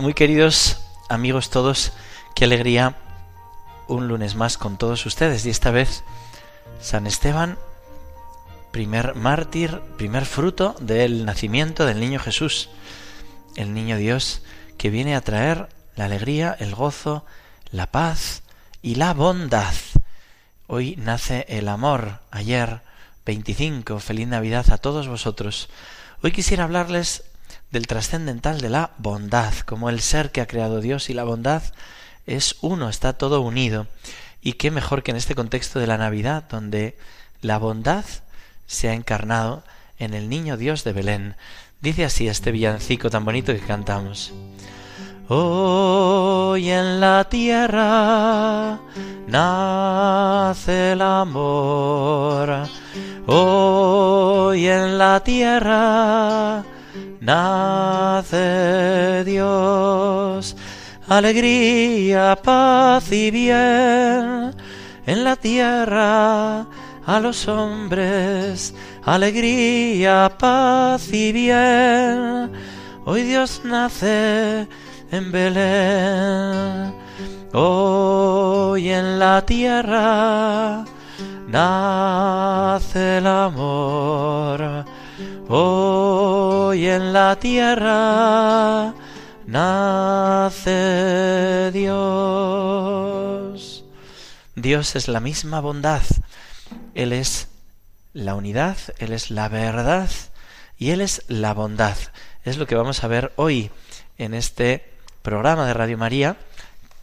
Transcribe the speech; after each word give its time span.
muy 0.00 0.14
queridos 0.14 0.78
amigos 1.08 1.50
todos, 1.50 1.92
qué 2.36 2.44
alegría 2.44 2.96
un 3.88 4.06
lunes 4.06 4.36
más 4.36 4.56
con 4.56 4.78
todos 4.78 5.04
ustedes 5.06 5.44
y 5.44 5.50
esta 5.50 5.72
vez 5.72 6.04
San 6.80 7.08
Esteban, 7.08 7.58
primer 8.70 9.16
mártir, 9.16 9.80
primer 9.96 10.24
fruto 10.24 10.76
del 10.78 11.24
nacimiento 11.24 11.84
del 11.84 11.98
niño 11.98 12.20
Jesús, 12.20 12.70
el 13.56 13.74
niño 13.74 13.96
Dios 13.96 14.42
que 14.76 14.90
viene 14.90 15.16
a 15.16 15.20
traer 15.20 15.68
la 15.96 16.04
alegría, 16.04 16.56
el 16.60 16.76
gozo, 16.76 17.24
la 17.72 17.90
paz 17.90 18.42
y 18.82 18.94
la 18.94 19.14
bondad. 19.14 19.74
Hoy 20.68 20.94
nace 20.96 21.44
el 21.48 21.66
amor, 21.66 22.20
ayer 22.30 22.82
25, 23.26 23.98
feliz 23.98 24.28
Navidad 24.28 24.70
a 24.70 24.78
todos 24.78 25.08
vosotros. 25.08 25.68
Hoy 26.22 26.30
quisiera 26.30 26.64
hablarles 26.64 27.24
del 27.70 27.86
trascendental 27.86 28.60
de 28.60 28.70
la 28.70 28.90
bondad, 28.98 29.52
como 29.66 29.90
el 29.90 30.00
ser 30.00 30.30
que 30.30 30.40
ha 30.40 30.46
creado 30.46 30.80
Dios 30.80 31.10
y 31.10 31.14
la 31.14 31.24
bondad 31.24 31.62
es 32.26 32.56
uno, 32.60 32.88
está 32.88 33.14
todo 33.14 33.40
unido. 33.40 33.86
Y 34.40 34.54
qué 34.54 34.70
mejor 34.70 35.02
que 35.02 35.10
en 35.10 35.16
este 35.16 35.34
contexto 35.34 35.78
de 35.78 35.86
la 35.86 35.98
Navidad, 35.98 36.44
donde 36.48 36.96
la 37.40 37.58
bondad 37.58 38.04
se 38.66 38.88
ha 38.88 38.94
encarnado 38.94 39.64
en 39.98 40.14
el 40.14 40.28
niño 40.28 40.56
Dios 40.56 40.84
de 40.84 40.92
Belén. 40.92 41.36
Dice 41.80 42.04
así 42.04 42.28
este 42.28 42.52
villancico 42.52 43.10
tan 43.10 43.24
bonito 43.24 43.52
que 43.52 43.60
cantamos. 43.60 44.32
Hoy 45.28 46.70
en 46.70 47.00
la 47.00 47.28
tierra 47.28 48.80
nace 49.26 50.92
el 50.92 51.02
amor. 51.02 52.68
Hoy 53.26 54.66
en 54.66 54.96
la 54.98 55.20
tierra 55.22 56.64
nace 57.28 59.22
Dios. 59.24 60.56
Alegría, 61.08 62.38
paz 62.42 63.12
y 63.12 63.30
bien 63.30 64.54
en 65.06 65.24
la 65.24 65.36
tierra 65.36 66.66
a 67.06 67.20
los 67.20 67.46
hombres. 67.46 68.74
Alegría, 69.04 70.32
paz 70.38 71.12
y 71.12 71.32
bien. 71.32 72.50
Hoy 73.04 73.22
Dios 73.24 73.60
nace 73.62 74.66
en 75.10 75.30
Belén. 75.30 76.94
Hoy 77.52 78.88
en 78.88 79.18
la 79.18 79.44
tierra 79.44 80.84
nace 81.46 83.18
el 83.18 83.26
amor 83.26 84.97
Hoy 85.50 86.88
en 86.88 87.14
la 87.14 87.36
tierra 87.36 88.92
nace 89.46 90.60
Dios. 91.72 92.68
Dios 94.56 94.94
es 94.94 95.08
la 95.08 95.20
misma 95.20 95.60
bondad. 95.60 96.02
Él 96.94 97.14
es 97.14 97.48
la 98.12 98.34
unidad, 98.34 98.76
Él 98.98 99.14
es 99.14 99.30
la 99.30 99.48
verdad 99.48 100.10
y 100.76 100.90
Él 100.90 101.00
es 101.00 101.22
la 101.28 101.54
bondad. 101.54 101.96
Es 102.44 102.58
lo 102.58 102.66
que 102.66 102.74
vamos 102.74 103.02
a 103.02 103.08
ver 103.08 103.32
hoy 103.36 103.70
en 104.18 104.34
este 104.34 104.92
programa 105.22 105.66
de 105.66 105.72
Radio 105.72 105.96
María 105.96 106.36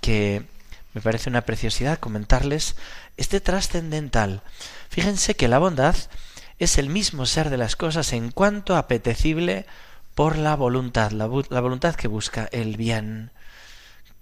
que 0.01 0.43
me 0.93 1.01
parece 1.01 1.31
una 1.31 1.41
preciosidad 1.41 1.97
comentarles 1.97 2.75
este 3.17 3.41
trascendental. 3.41 4.43
Fíjense 4.89 5.35
que 5.35 5.47
la 5.47 5.57
bondad 5.57 5.95
es 6.59 6.77
el 6.77 6.89
mismo 6.89 7.25
ser 7.25 7.49
de 7.49 7.57
las 7.57 7.75
cosas 7.75 8.13
en 8.13 8.31
cuanto 8.31 8.75
apetecible 8.75 9.65
por 10.13 10.37
la 10.37 10.55
voluntad, 10.55 11.11
la, 11.11 11.27
voluntad 11.27 11.95
que 11.95 12.07
busca 12.07 12.47
el 12.51 12.77
bien. 12.77 13.31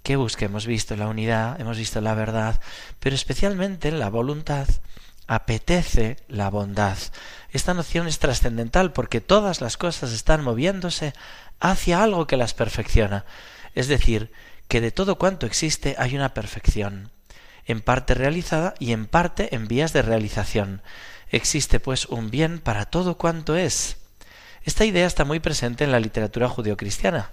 ¿Qué 0.02 0.16
busca? 0.16 0.46
Hemos 0.46 0.66
visto 0.66 0.96
la 0.96 1.08
unidad, 1.08 1.62
hemos 1.62 1.78
visto 1.78 2.02
la 2.02 2.16
verdad, 2.16 2.60
pero 3.00 3.16
especialmente 3.16 3.90
en 3.90 4.00
la 4.00 4.10
voluntad 4.10 4.68
apetece 5.28 6.18
la 6.28 6.50
bondad. 6.50 6.98
Esta 7.52 7.74
noción 7.74 8.08
es 8.08 8.20
trascendental 8.20 8.92
porque 8.92 9.22
todas 9.22 9.62
las 9.62 9.78
cosas 9.78 10.12
están 10.12 10.44
moviéndose 10.44 11.14
hacia 11.60 12.04
algo 12.04 12.28
que 12.28 12.36
las 12.36 12.54
perfecciona. 12.54 13.24
Es 13.76 13.88
decir, 13.88 14.32
que 14.68 14.82
de 14.82 14.92
todo 14.92 15.18
cuanto 15.18 15.46
existe 15.46 15.96
hay 15.98 16.16
una 16.16 16.34
perfección, 16.34 17.12
en 17.66 17.82
parte 17.82 18.16
realizada 18.16 18.74
y 18.80 18.92
en 18.92 19.06
parte 19.06 19.56
en 19.56 19.68
vías 19.68 19.94
de 19.94 20.02
realización. 20.02 20.82
Existe 21.34 21.80
pues 21.80 22.06
un 22.06 22.30
bien 22.30 22.60
para 22.60 22.86
todo 22.86 23.18
cuanto 23.18 23.56
es. 23.56 23.98
Esta 24.66 24.86
idea 24.86 25.08
está 25.08 25.26
muy 25.26 25.40
presente 25.40 25.84
en 25.84 25.92
la 25.92 26.00
literatura 26.00 26.48
judeocristiana. 26.48 27.32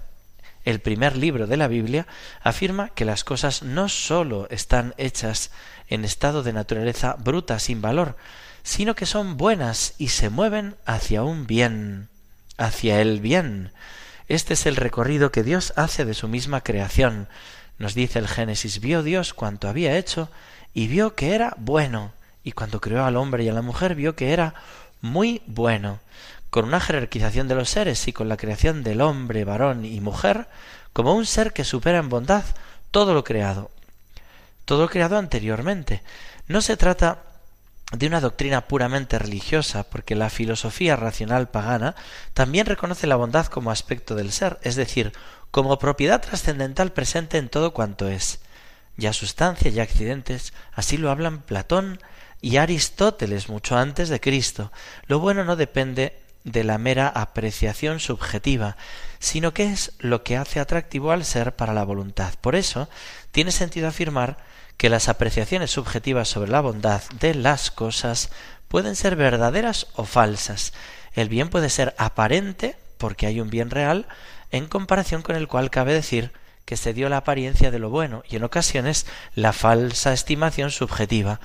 El 0.65 0.81
primer 0.81 1.19
libro 1.19 1.47
de 1.47 1.59
la 1.59 1.69
Biblia 1.69 2.07
afirma 2.41 2.89
que 2.95 3.05
las 3.05 3.25
cosas 3.25 3.63
no 3.63 3.91
sólo 3.91 4.49
están 4.49 4.95
hechas 4.97 5.51
en 5.89 6.07
estado 6.07 6.43
de 6.43 6.55
naturaleza 6.55 7.15
bruta 7.19 7.59
sin 7.59 7.83
valor, 7.83 8.17
sino 8.63 8.95
que 8.95 9.05
son 9.05 9.37
buenas 9.37 9.93
y 9.99 10.09
se 10.09 10.31
mueven 10.31 10.77
hacia 10.87 11.23
un 11.23 11.47
bien, 11.47 12.09
hacia 12.57 13.03
el 13.03 13.21
bien. 13.21 13.71
Este 14.29 14.55
es 14.55 14.65
el 14.65 14.77
recorrido 14.77 15.31
que 15.31 15.43
Dios 15.43 15.75
hace 15.77 16.07
de 16.07 16.15
su 16.15 16.27
misma 16.27 16.63
creación. 16.63 17.29
Nos 17.77 17.93
dice 17.93 18.19
el 18.19 18.29
Génesis, 18.29 18.81
vio 18.81 19.03
Dios 19.03 19.35
cuanto 19.35 19.69
había 19.69 19.99
hecho 19.99 20.31
y 20.73 20.87
vio 20.87 21.15
que 21.15 21.35
era 21.35 21.55
bueno 21.59 22.15
y 22.45 22.53
cuando 22.53 22.81
creó 22.81 23.05
al 23.05 23.17
hombre 23.17 23.45
y 23.45 23.49
a 23.49 23.53
la 23.53 23.63
mujer 23.63 23.95
vio 23.95 24.17
que 24.17 24.33
era 24.33 24.55
muy 25.01 25.43
bueno, 25.47 26.01
con 26.51 26.65
una 26.65 26.81
jerarquización 26.81 27.49
de 27.49 27.55
los 27.55 27.71
seres 27.71 28.07
y 28.09 28.13
con 28.13 28.29
la 28.29 28.37
creación 28.37 28.83
del 28.83 29.01
hombre, 29.01 29.45
varón 29.45 29.85
y 29.85 30.01
mujer, 30.01 30.49
como 30.93 31.15
un 31.15 31.27
ser 31.27 31.53
que 31.53 31.65
supera 31.65 31.99
en 31.99 32.09
bondad 32.09 32.45
todo 32.91 33.15
lo 33.15 33.25
creado, 33.25 33.71
todo 34.65 34.83
lo 34.83 34.89
creado 34.89 35.17
anteriormente. 35.17 36.03
No 36.49 36.61
se 36.61 36.77
trata 36.77 37.23
de 37.93 38.07
una 38.07 38.21
doctrina 38.21 38.63
puramente 38.63 39.19
religiosa, 39.19 39.85
porque 39.85 40.15
la 40.15 40.31
filosofía 40.31 40.97
racional 40.97 41.49
pagana 41.49 41.95
también 42.35 42.67
reconoce 42.67 43.07
la 43.07 43.17
bondad 43.17 43.47
como 43.47 43.71
aspecto 43.71 44.15
del 44.15 44.33
ser, 44.33 44.59
es 44.63 44.77
decir, 44.77 45.13
como 45.51 45.79
propiedad 45.79 46.21
trascendental 46.21 46.93
presente 46.93 47.39
en 47.39 47.49
todo 47.49 47.73
cuanto 47.73 48.09
es. 48.09 48.41
Ya 48.97 49.13
sustancia, 49.13 49.71
ya 49.71 49.83
accidentes, 49.83 50.53
así 50.73 50.97
lo 50.97 51.11
hablan 51.11 51.41
Platón, 51.41 52.01
y 52.41 52.57
Aristóteles 52.57 53.49
mucho 53.49 53.77
antes 53.77 54.09
de 54.09 54.21
Cristo. 54.21 54.73
Lo 55.07 55.19
bueno 55.19 55.45
no 55.45 55.57
depende 55.57 56.17
de 56.45 56.65
la 56.65 56.79
mera 56.79 57.09
apreciación 57.09 58.01
subjetiva, 58.01 58.77
sino 59.19 59.53
que 59.53 59.65
es 59.65 59.93
lo 59.99 60.23
que 60.23 60.37
hace 60.37 60.61
atractivo 60.61 61.13
al 61.13 61.25
ser 61.25 61.55
para 61.55 61.75
la 61.75 61.85
voluntad. 61.85 62.35
Por 62.41 62.57
eso, 62.57 62.89
tiene 63.33 63.53
sentido 63.53 63.89
afirmar 63.89 64.39
que 64.77 64.89
las 64.89 65.09
apreciaciones 65.09 65.71
subjetivas 65.71 66.29
sobre 66.29 66.51
la 66.51 66.63
bondad 66.63 67.03
de 67.21 67.35
las 67.35 67.71
cosas 67.71 68.31
pueden 68.69 68.97
ser 68.97 69.17
verdaderas 69.17 69.89
o 69.95 70.05
falsas. 70.05 70.73
El 71.13 71.29
bien 71.29 71.51
puede 71.51 71.69
ser 71.69 71.95
aparente, 71.99 72.77
porque 72.97 73.27
hay 73.27 73.41
un 73.41 73.51
bien 73.51 73.69
real, 73.69 74.07
en 74.51 74.67
comparación 74.67 75.23
con 75.23 75.37
el 75.37 75.49
cual 75.49 75.71
cabe 75.71 75.93
decir 75.93 76.33
que 76.65 76.77
se 76.77 76.95
dio 76.95 77.09
la 77.09 77.19
apariencia 77.19 77.71
de 77.71 77.79
lo 77.79 77.91
bueno 77.91 78.23
y 78.29 78.37
en 78.37 78.45
ocasiones 78.45 79.07
la 79.35 79.53
falsa 79.53 80.13
estimación 80.13 80.71
subjetiva. 80.71 81.41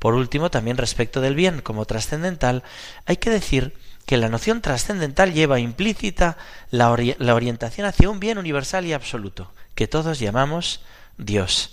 Por 0.00 0.14
último, 0.14 0.50
también 0.50 0.78
respecto 0.78 1.20
del 1.20 1.36
bien 1.36 1.60
como 1.60 1.84
trascendental, 1.84 2.64
hay 3.04 3.18
que 3.18 3.30
decir 3.30 3.74
que 4.06 4.16
la 4.16 4.30
noción 4.30 4.62
trascendental 4.62 5.34
lleva 5.34 5.60
implícita 5.60 6.38
la, 6.70 6.90
orientación 6.90 7.86
hacia 7.86 8.08
un 8.08 8.18
bien 8.18 8.38
universal 8.38 8.86
y 8.86 8.94
absoluto, 8.94 9.52
que 9.74 9.86
todos 9.86 10.18
llamamos 10.18 10.80
Dios. 11.18 11.72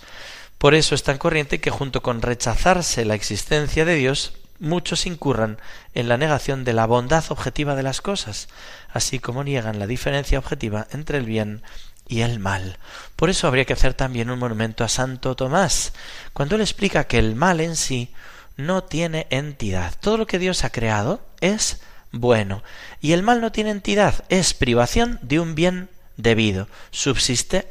Por 0.58 0.74
eso 0.74 0.94
es 0.94 1.02
tan 1.02 1.16
corriente 1.16 1.60
que 1.60 1.70
junto 1.70 2.02
con 2.02 2.20
rechazarse 2.20 3.06
la 3.06 3.14
existencia 3.14 3.86
de 3.86 3.94
Dios, 3.94 4.34
muchos 4.60 5.06
incurran 5.06 5.58
en 5.94 6.08
la 6.08 6.18
negación 6.18 6.64
de 6.64 6.74
la 6.74 6.84
bondad 6.84 7.24
objetiva 7.30 7.76
de 7.76 7.82
las 7.82 8.02
cosas, 8.02 8.48
así 8.92 9.20
como 9.20 9.42
niegan 9.42 9.78
la 9.78 9.86
diferencia 9.86 10.38
objetiva 10.38 10.86
entre 10.90 11.16
el 11.16 11.24
bien 11.24 11.62
y 12.08 12.22
el 12.22 12.38
mal. 12.38 12.78
Por 13.16 13.30
eso 13.30 13.46
habría 13.46 13.64
que 13.64 13.74
hacer 13.74 13.94
también 13.94 14.30
un 14.30 14.38
monumento 14.38 14.84
a 14.84 14.88
Santo 14.88 15.36
Tomás, 15.36 15.92
cuando 16.32 16.54
él 16.54 16.62
explica 16.62 17.04
que 17.04 17.18
el 17.18 17.34
mal 17.34 17.60
en 17.60 17.76
sí 17.76 18.10
no 18.56 18.84
tiene 18.84 19.26
entidad. 19.30 19.94
Todo 20.00 20.16
lo 20.16 20.26
que 20.26 20.38
Dios 20.38 20.64
ha 20.64 20.70
creado 20.70 21.20
es 21.40 21.80
bueno, 22.10 22.62
y 23.00 23.12
el 23.12 23.22
mal 23.22 23.40
no 23.40 23.52
tiene 23.52 23.70
entidad, 23.70 24.24
es 24.30 24.54
privación 24.54 25.18
de 25.22 25.40
un 25.40 25.54
bien 25.54 25.90
debido, 26.16 26.66
subsiste 26.90 27.68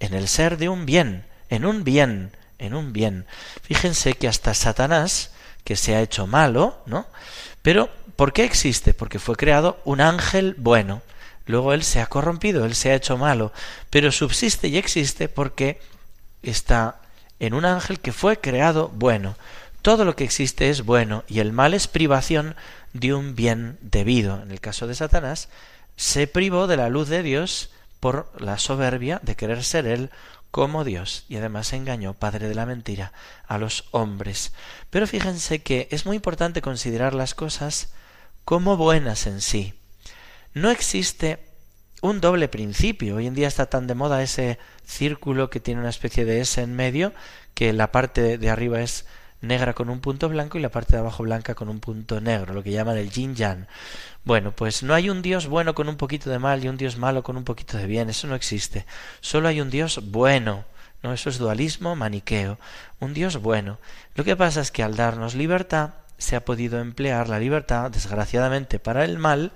en 0.00 0.12
el 0.12 0.28
ser 0.28 0.58
de 0.58 0.68
un 0.68 0.86
bien, 0.86 1.24
en 1.48 1.64
un 1.64 1.84
bien, 1.84 2.32
en 2.58 2.74
un 2.74 2.92
bien. 2.92 3.26
Fíjense 3.62 4.14
que 4.14 4.28
hasta 4.28 4.54
Satanás, 4.54 5.30
que 5.64 5.76
se 5.76 5.94
ha 5.94 6.02
hecho 6.02 6.26
malo, 6.26 6.78
¿no? 6.86 7.06
Pero, 7.62 7.90
¿por 8.16 8.32
qué 8.32 8.44
existe? 8.44 8.94
Porque 8.94 9.18
fue 9.18 9.36
creado 9.36 9.80
un 9.84 10.00
ángel 10.00 10.54
bueno. 10.58 11.02
Luego 11.46 11.72
él 11.72 11.82
se 11.82 12.00
ha 12.00 12.06
corrompido, 12.06 12.64
él 12.64 12.74
se 12.74 12.90
ha 12.90 12.94
hecho 12.94 13.16
malo, 13.16 13.52
pero 13.90 14.12
subsiste 14.12 14.68
y 14.68 14.76
existe 14.76 15.28
porque 15.28 15.80
está 16.42 17.00
en 17.38 17.54
un 17.54 17.64
ángel 17.64 18.00
que 18.00 18.12
fue 18.12 18.40
creado 18.40 18.88
bueno. 18.88 19.36
Todo 19.82 20.04
lo 20.04 20.16
que 20.16 20.24
existe 20.24 20.68
es 20.68 20.84
bueno 20.84 21.24
y 21.28 21.38
el 21.38 21.52
mal 21.52 21.72
es 21.72 21.86
privación 21.86 22.56
de 22.92 23.14
un 23.14 23.36
bien 23.36 23.78
debido. 23.80 24.42
En 24.42 24.50
el 24.50 24.60
caso 24.60 24.86
de 24.86 24.96
Satanás, 24.96 25.48
se 25.96 26.26
privó 26.26 26.66
de 26.66 26.76
la 26.76 26.88
luz 26.88 27.08
de 27.08 27.22
Dios 27.22 27.70
por 28.00 28.30
la 28.38 28.58
soberbia 28.58 29.20
de 29.22 29.36
querer 29.36 29.62
ser 29.62 29.86
él 29.86 30.10
como 30.50 30.84
Dios 30.84 31.24
y 31.28 31.36
además 31.36 31.72
engañó, 31.72 32.14
padre 32.14 32.48
de 32.48 32.54
la 32.54 32.66
mentira, 32.66 33.12
a 33.46 33.58
los 33.58 33.84
hombres. 33.90 34.52
Pero 34.90 35.06
fíjense 35.06 35.62
que 35.62 35.86
es 35.90 36.06
muy 36.06 36.16
importante 36.16 36.62
considerar 36.62 37.14
las 37.14 37.34
cosas 37.34 37.92
como 38.44 38.76
buenas 38.76 39.26
en 39.26 39.40
sí. 39.40 39.74
No 40.56 40.70
existe 40.70 41.38
un 42.00 42.22
doble 42.22 42.48
principio. 42.48 43.16
Hoy 43.16 43.26
en 43.26 43.34
día 43.34 43.46
está 43.46 43.66
tan 43.66 43.86
de 43.86 43.94
moda 43.94 44.22
ese 44.22 44.58
círculo 44.86 45.50
que 45.50 45.60
tiene 45.60 45.82
una 45.82 45.90
especie 45.90 46.24
de 46.24 46.40
S 46.40 46.62
en 46.62 46.74
medio, 46.74 47.12
que 47.52 47.74
la 47.74 47.92
parte 47.92 48.38
de 48.38 48.48
arriba 48.48 48.80
es 48.80 49.04
negra 49.42 49.74
con 49.74 49.90
un 49.90 50.00
punto 50.00 50.30
blanco 50.30 50.56
y 50.56 50.62
la 50.62 50.70
parte 50.70 50.94
de 50.94 51.00
abajo 51.00 51.24
blanca 51.24 51.54
con 51.54 51.68
un 51.68 51.78
punto 51.78 52.22
negro, 52.22 52.54
lo 52.54 52.62
que 52.62 52.70
llaman 52.70 52.96
el 52.96 53.10
yin 53.10 53.34
yang. 53.34 53.66
Bueno, 54.24 54.50
pues 54.50 54.82
no 54.82 54.94
hay 54.94 55.10
un 55.10 55.20
Dios 55.20 55.46
bueno 55.46 55.74
con 55.74 55.90
un 55.90 55.98
poquito 55.98 56.30
de 56.30 56.38
mal 56.38 56.64
y 56.64 56.70
un 56.70 56.78
Dios 56.78 56.96
malo 56.96 57.22
con 57.22 57.36
un 57.36 57.44
poquito 57.44 57.76
de 57.76 57.84
bien, 57.84 58.08
eso 58.08 58.26
no 58.26 58.34
existe. 58.34 58.86
Solo 59.20 59.48
hay 59.48 59.60
un 59.60 59.68
Dios 59.68 60.00
bueno. 60.10 60.64
No, 61.02 61.12
eso 61.12 61.28
es 61.28 61.36
dualismo 61.36 61.96
maniqueo, 61.96 62.58
un 62.98 63.12
Dios 63.12 63.36
bueno. 63.42 63.78
Lo 64.14 64.24
que 64.24 64.36
pasa 64.36 64.62
es 64.62 64.70
que 64.70 64.82
al 64.82 64.96
darnos 64.96 65.34
libertad 65.34 65.90
se 66.16 66.34
ha 66.34 66.46
podido 66.46 66.80
emplear 66.80 67.28
la 67.28 67.38
libertad, 67.38 67.90
desgraciadamente, 67.90 68.78
para 68.78 69.04
el 69.04 69.18
mal, 69.18 69.52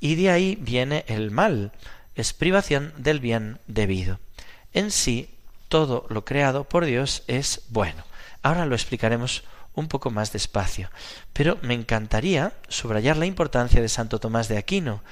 y 0.00 0.14
de 0.16 0.30
ahí 0.30 0.58
viene 0.60 1.04
el 1.06 1.30
mal, 1.30 1.72
es 2.14 2.32
privación 2.32 2.92
del 2.96 3.20
bien 3.20 3.58
debido. 3.66 4.18
En 4.72 4.90
sí, 4.90 5.30
todo 5.68 6.06
lo 6.08 6.24
creado 6.24 6.64
por 6.64 6.84
Dios 6.84 7.22
es 7.26 7.62
bueno. 7.68 8.04
Ahora 8.42 8.66
lo 8.66 8.74
explicaremos 8.74 9.44
un 9.74 9.88
poco 9.88 10.10
más 10.10 10.32
despacio, 10.32 10.90
pero 11.32 11.58
me 11.62 11.74
encantaría 11.74 12.52
subrayar 12.68 13.16
la 13.16 13.26
importancia 13.26 13.80
de 13.80 13.88
Santo 13.88 14.18
Tomás 14.18 14.48
de 14.48 14.58
Aquino. 14.58 15.02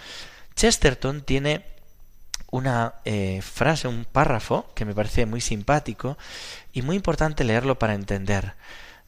Chesterton 0.56 1.22
tiene 1.22 1.64
una 2.50 2.94
eh, 3.04 3.40
frase, 3.42 3.88
un 3.88 4.04
párrafo 4.04 4.70
que 4.74 4.84
me 4.84 4.94
parece 4.94 5.26
muy 5.26 5.40
simpático 5.40 6.16
y 6.72 6.82
muy 6.82 6.96
importante 6.96 7.44
leerlo 7.44 7.78
para 7.78 7.94
entender. 7.94 8.54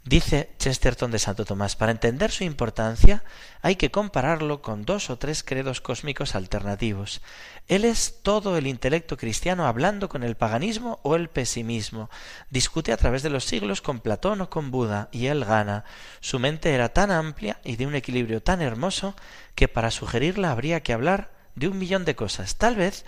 Dice 0.04 0.50
Chesterton 0.58 1.10
de 1.10 1.18
Santo 1.18 1.44
Tomás, 1.44 1.76
para 1.76 1.92
entender 1.92 2.30
su 2.30 2.42
importancia 2.42 3.22
hay 3.60 3.76
que 3.76 3.90
compararlo 3.90 4.62
con 4.62 4.86
dos 4.86 5.10
o 5.10 5.18
tres 5.18 5.42
credos 5.42 5.82
cósmicos 5.82 6.34
alternativos. 6.34 7.20
Él 7.68 7.84
es 7.84 8.20
todo 8.22 8.56
el 8.56 8.66
intelecto 8.66 9.18
cristiano 9.18 9.66
hablando 9.66 10.08
con 10.08 10.22
el 10.22 10.36
paganismo 10.36 11.00
o 11.02 11.16
el 11.16 11.28
pesimismo. 11.28 12.08
Discute 12.48 12.92
a 12.92 12.96
través 12.96 13.22
de 13.22 13.28
los 13.28 13.44
siglos 13.44 13.82
con 13.82 14.00
Platón 14.00 14.40
o 14.40 14.48
con 14.48 14.70
Buda, 14.70 15.10
y 15.12 15.26
él 15.26 15.44
gana. 15.44 15.84
Su 16.20 16.38
mente 16.38 16.74
era 16.74 16.88
tan 16.88 17.10
amplia 17.10 17.60
y 17.62 17.76
de 17.76 17.86
un 17.86 17.94
equilibrio 17.94 18.42
tan 18.42 18.62
hermoso 18.62 19.14
que 19.54 19.68
para 19.68 19.90
sugerirla 19.90 20.50
habría 20.50 20.82
que 20.82 20.94
hablar 20.94 21.30
de 21.56 21.68
un 21.68 21.78
millón 21.78 22.06
de 22.06 22.16
cosas. 22.16 22.56
Tal 22.56 22.74
vez 22.74 23.04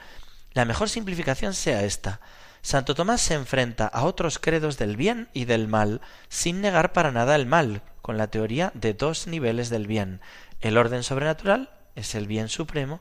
la 0.52 0.66
mejor 0.66 0.90
simplificación 0.90 1.54
sea 1.54 1.84
esta. 1.84 2.20
Santo 2.62 2.94
Tomás 2.94 3.20
se 3.20 3.34
enfrenta 3.34 3.88
a 3.88 4.04
otros 4.04 4.38
credos 4.38 4.78
del 4.78 4.96
bien 4.96 5.28
y 5.32 5.46
del 5.46 5.66
mal, 5.66 6.00
sin 6.28 6.60
negar 6.60 6.92
para 6.92 7.10
nada 7.10 7.34
el 7.34 7.44
mal, 7.44 7.82
con 8.02 8.16
la 8.16 8.28
teoría 8.28 8.70
de 8.74 8.94
dos 8.94 9.26
niveles 9.26 9.68
del 9.68 9.88
bien. 9.88 10.20
El 10.60 10.78
orden 10.78 11.02
sobrenatural 11.02 11.70
es 11.96 12.14
el 12.14 12.28
bien 12.28 12.48
supremo, 12.48 13.00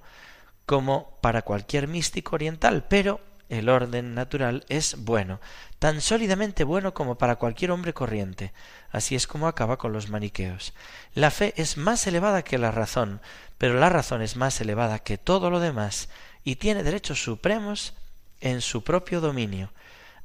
como 0.66 1.18
para 1.22 1.44
cualquier 1.44 1.88
místico 1.88 2.36
oriental, 2.36 2.86
pero 2.90 3.22
el 3.50 3.70
orden 3.70 4.16
natural 4.16 4.66
es 4.68 4.96
bueno, 4.98 5.40
tan 5.78 6.02
sólidamente 6.02 6.64
bueno 6.64 6.96
como 6.96 7.20
para 7.20 7.36
cualquier 7.36 7.72
hombre 7.72 7.94
corriente. 7.94 8.54
Así 8.92 9.14
es 9.14 9.28
como 9.28 9.48
acaba 9.48 9.78
con 9.78 9.94
los 9.94 10.10
maniqueos. 10.10 10.74
La 11.14 11.30
fe 11.30 11.54
es 11.56 11.78
más 11.78 12.08
elevada 12.08 12.44
que 12.44 12.58
la 12.58 12.72
razón, 12.72 13.22
pero 13.60 13.76
la 13.76 13.90
razón 13.90 14.24
es 14.24 14.38
más 14.38 14.60
elevada 14.60 15.00
que 15.00 15.20
todo 15.20 15.52
lo 15.52 15.60
demás, 15.60 16.10
y 16.44 16.56
tiene 16.56 16.82
derechos 16.82 17.22
supremos 17.22 17.94
en 18.42 18.62
su 18.62 18.84
propio 18.84 19.22
dominio. 19.22 19.72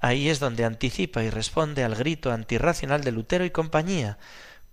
Ahí 0.01 0.29
es 0.29 0.41
donde 0.41 0.65
anticipa 0.65 1.23
y 1.23 1.31
responde 1.31 1.85
al 1.85 1.95
grito 1.95 2.33
antirracional 2.33 3.03
de 3.03 3.13
Lutero 3.13 3.45
y 3.45 3.51
compañía. 3.51 4.19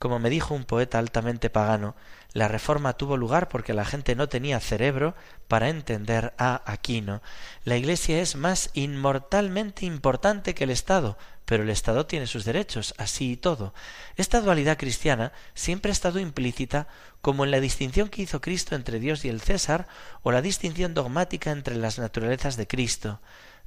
Como 0.04 0.20
me 0.20 0.30
dijo 0.30 0.54
un 0.54 0.66
poeta 0.66 1.00
altamente 1.00 1.50
pagano, 1.50 1.96
la 2.34 2.50
reforma 2.50 2.98
tuvo 2.98 3.16
lugar 3.16 3.48
porque 3.48 3.74
la 3.74 3.86
gente 3.86 4.18
no 4.18 4.28
tenía 4.28 4.60
cerebro 4.60 5.16
para 5.48 5.70
entender 5.70 6.34
a 6.38 6.62
Aquino. 6.70 7.22
La 7.64 7.78
Iglesia 7.78 8.20
es 8.20 8.36
más 8.36 8.70
inmortalmente 8.74 9.86
importante 9.86 10.56
que 10.56 10.66
el 10.66 10.72
Estado, 10.72 11.18
pero 11.46 11.64
el 11.64 11.70
Estado 11.70 12.06
tiene 12.06 12.28
sus 12.28 12.44
derechos, 12.44 12.94
así 12.98 13.32
y 13.32 13.38
todo. 13.38 13.74
Esta 14.18 14.42
dualidad 14.42 14.78
cristiana 14.78 15.32
siempre 15.54 15.90
ha 15.90 15.94
estado 15.94 16.20
implícita 16.20 16.90
como 17.22 17.46
en 17.46 17.52
la 17.52 17.62
distinción 17.62 18.10
que 18.10 18.24
hizo 18.24 18.42
Cristo 18.42 18.76
entre 18.76 19.00
Dios 19.00 19.24
y 19.24 19.30
el 19.30 19.40
César 19.40 19.88
o 20.22 20.34
la 20.34 20.42
distinción 20.42 20.94
dogmática 20.94 21.52
entre 21.52 21.78
las 21.78 21.98
naturalezas 21.98 22.58
de 22.58 22.68
Cristo. 22.68 23.22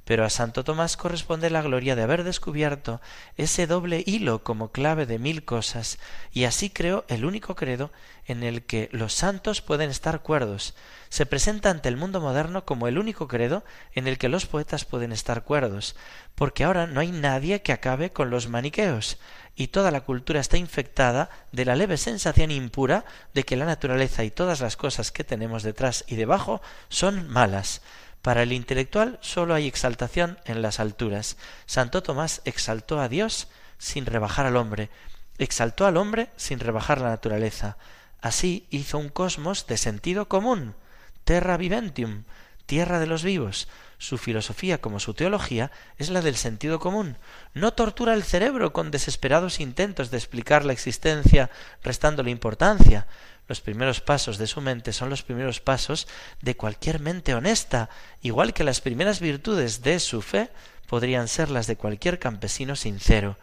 Pero 0.07 0.23
a 0.23 0.29
Santo 0.29 0.63
Tomás 0.63 0.95
corresponde 0.95 1.49
la 1.49 1.61
gloria 1.61 1.93
de 1.97 2.03
haber 2.03 2.23
descubierto 2.23 3.01
ese 3.35 3.67
doble 3.67 4.03
hilo 4.05 4.41
como 4.41 4.71
clave 4.71 5.05
de 5.05 5.19
mil 5.19 5.43
cosas, 5.43 5.99
y 6.31 6.45
así 6.45 6.69
creó 6.69 7.03
el 7.09 7.25
único 7.25 7.57
credo 7.57 7.91
en 8.25 8.41
el 8.41 8.63
que 8.63 8.87
los 8.93 9.11
santos 9.11 9.61
pueden 9.61 9.89
estar 9.89 10.21
cuerdos. 10.21 10.75
Se 11.09 11.25
presenta 11.25 11.71
ante 11.71 11.89
el 11.89 11.97
mundo 11.97 12.21
moderno 12.21 12.63
como 12.63 12.87
el 12.87 12.97
único 12.97 13.27
credo 13.27 13.65
en 13.95 14.07
el 14.07 14.17
que 14.17 14.29
los 14.29 14.45
poetas 14.45 14.85
pueden 14.85 15.11
estar 15.11 15.43
cuerdos, 15.43 15.97
porque 16.35 16.63
ahora 16.63 16.87
no 16.87 17.01
hay 17.01 17.11
nadie 17.11 17.61
que 17.61 17.73
acabe 17.73 18.11
con 18.11 18.29
los 18.29 18.47
maniqueos, 18.47 19.17
y 19.57 19.67
toda 19.67 19.91
la 19.91 20.01
cultura 20.05 20.39
está 20.39 20.55
infectada 20.55 21.29
de 21.51 21.65
la 21.65 21.75
leve 21.75 21.97
sensación 21.97 22.51
impura 22.51 23.03
de 23.33 23.43
que 23.43 23.57
la 23.57 23.65
naturaleza 23.65 24.23
y 24.23 24.31
todas 24.31 24.61
las 24.61 24.77
cosas 24.77 25.11
que 25.11 25.25
tenemos 25.25 25.63
detrás 25.63 26.05
y 26.07 26.15
debajo 26.15 26.61
son 26.87 27.27
malas. 27.27 27.81
Para 28.21 28.43
el 28.43 28.51
intelectual 28.51 29.19
sólo 29.21 29.53
hay 29.53 29.67
exaltación 29.67 30.37
en 30.45 30.61
las 30.61 30.79
alturas. 30.79 31.37
Santo 31.65 32.03
Tomás 32.03 32.41
exaltó 32.45 32.99
a 32.99 33.09
Dios 33.09 33.47
sin 33.77 34.05
rebajar 34.05 34.45
al 34.45 34.57
hombre, 34.57 34.89
exaltó 35.37 35.85
al 35.85 35.97
hombre 35.97 36.29
sin 36.35 36.59
rebajar 36.59 36.99
la 36.99 37.09
naturaleza. 37.09 37.77
Así 38.21 38.67
hizo 38.69 38.97
un 38.97 39.09
cosmos 39.09 39.67
de 39.67 39.77
sentido 39.77 40.27
común, 40.27 40.75
terra 41.23 41.57
viventium, 41.57 42.23
tierra 42.65 42.99
de 42.99 43.07
los 43.07 43.23
vivos. 43.23 43.67
Su 43.99 44.19
filosofía 44.19 44.79
como 44.79 44.99
su 44.99 45.15
teología 45.15 45.71
es 45.97 46.09
la 46.09 46.21
del 46.21 46.35
sentido 46.35 46.79
común. 46.79 47.17
No 47.53 47.73
tortura 47.73 48.13
el 48.13 48.23
cerebro 48.23 48.73
con 48.73 48.91
desesperados 48.91 49.59
intentos 49.59 50.11
de 50.11 50.17
explicar 50.17 50.65
la 50.65 50.73
existencia 50.73 51.49
restándole 51.81 52.29
importancia. 52.29 53.07
Los 53.47 53.61
primeros 53.61 54.01
pasos 54.01 54.37
de 54.37 54.47
su 54.47 54.59
mente 54.61 54.91
son 54.91 55.09
los 55.09 55.23
primeros 55.23 55.61
pasos 55.61 56.07
de 56.41 56.57
cualquier 56.57 56.99
mente 56.99 57.33
honesta, 57.33 57.89
igual 58.21 58.53
que 58.53 58.63
las 58.63 58.81
primeras 58.81 59.19
virtudes 59.19 59.81
de 59.81 59.99
su 59.99 60.21
fe 60.21 60.49
podrían 60.87 61.27
ser 61.27 61.49
las 61.49 61.67
de 61.67 61.77
cualquier 61.77 62.19
campesino 62.19 62.75
sincero. 62.75 63.37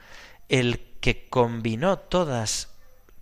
El 0.48 0.80
que 1.00 1.26
combinó 1.28 1.98
todas 1.98 2.68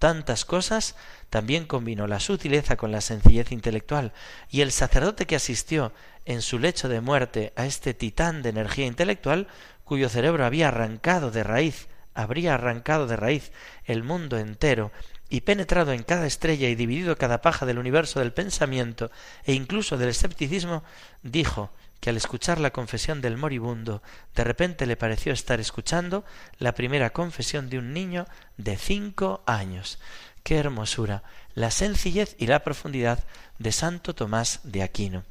tantas 0.01 0.45
cosas, 0.45 0.97
también 1.31 1.65
combinó 1.65 2.09
la 2.09 2.19
sutileza 2.19 2.77
con 2.77 2.91
la 2.91 3.01
sencillez 3.01 3.53
intelectual, 3.53 4.13
y 4.51 4.63
el 4.63 4.73
sacerdote 4.73 5.27
que 5.27 5.37
asistió 5.37 5.93
en 6.25 6.43
su 6.43 6.59
lecho 6.59 6.89
de 6.89 7.01
muerte 7.01 7.53
a 7.55 7.67
este 7.67 7.95
titán 7.95 8.43
de 8.43 8.49
energía 8.49 8.87
intelectual, 8.87 9.47
cuyo 9.85 10.09
cerebro 10.09 10.45
había 10.45 10.69
arrancado 10.69 11.31
de 11.31 11.45
raíz, 11.45 11.87
habría 12.15 12.55
arrancado 12.55 13.07
de 13.07 13.17
raíz 13.17 13.53
el 13.85 14.03
mundo 14.03 14.39
entero, 14.39 14.91
y 15.33 15.41
penetrado 15.41 15.93
en 15.93 16.03
cada 16.03 16.27
estrella 16.27 16.69
y 16.69 16.75
dividido 16.75 17.17
cada 17.17 17.41
paja 17.41 17.65
del 17.65 17.79
universo 17.79 18.21
del 18.21 18.35
pensamiento 18.35 19.11
e 19.45 19.55
incluso 19.55 19.97
del 19.97 20.11
escepticismo, 20.11 20.85
dijo 21.23 21.71
que 22.01 22.11
al 22.11 22.19
escuchar 22.19 22.61
la 22.61 22.71
confesión 22.71 23.23
del 23.23 23.39
moribundo, 23.39 24.03
de 24.35 24.45
repente 24.45 24.85
le 24.85 24.99
pareció 24.99 25.33
estar 25.33 25.59
escuchando 25.59 26.23
la 26.59 26.75
primera 26.75 27.15
confesión 27.15 27.71
de 27.71 27.79
un 27.79 27.95
niño 27.95 28.27
de 28.59 28.77
cinco 28.77 29.43
años. 29.47 29.99
¡Qué 30.43 30.59
hermosura! 30.59 31.23
La 31.55 31.71
sencillez 31.71 32.37
y 32.39 32.47
la 32.47 32.63
profundidad 32.63 33.25
de 33.59 33.73
Santo 33.73 34.15
Tomás 34.15 34.61
de 34.65 34.83
Aquino. 34.83 35.25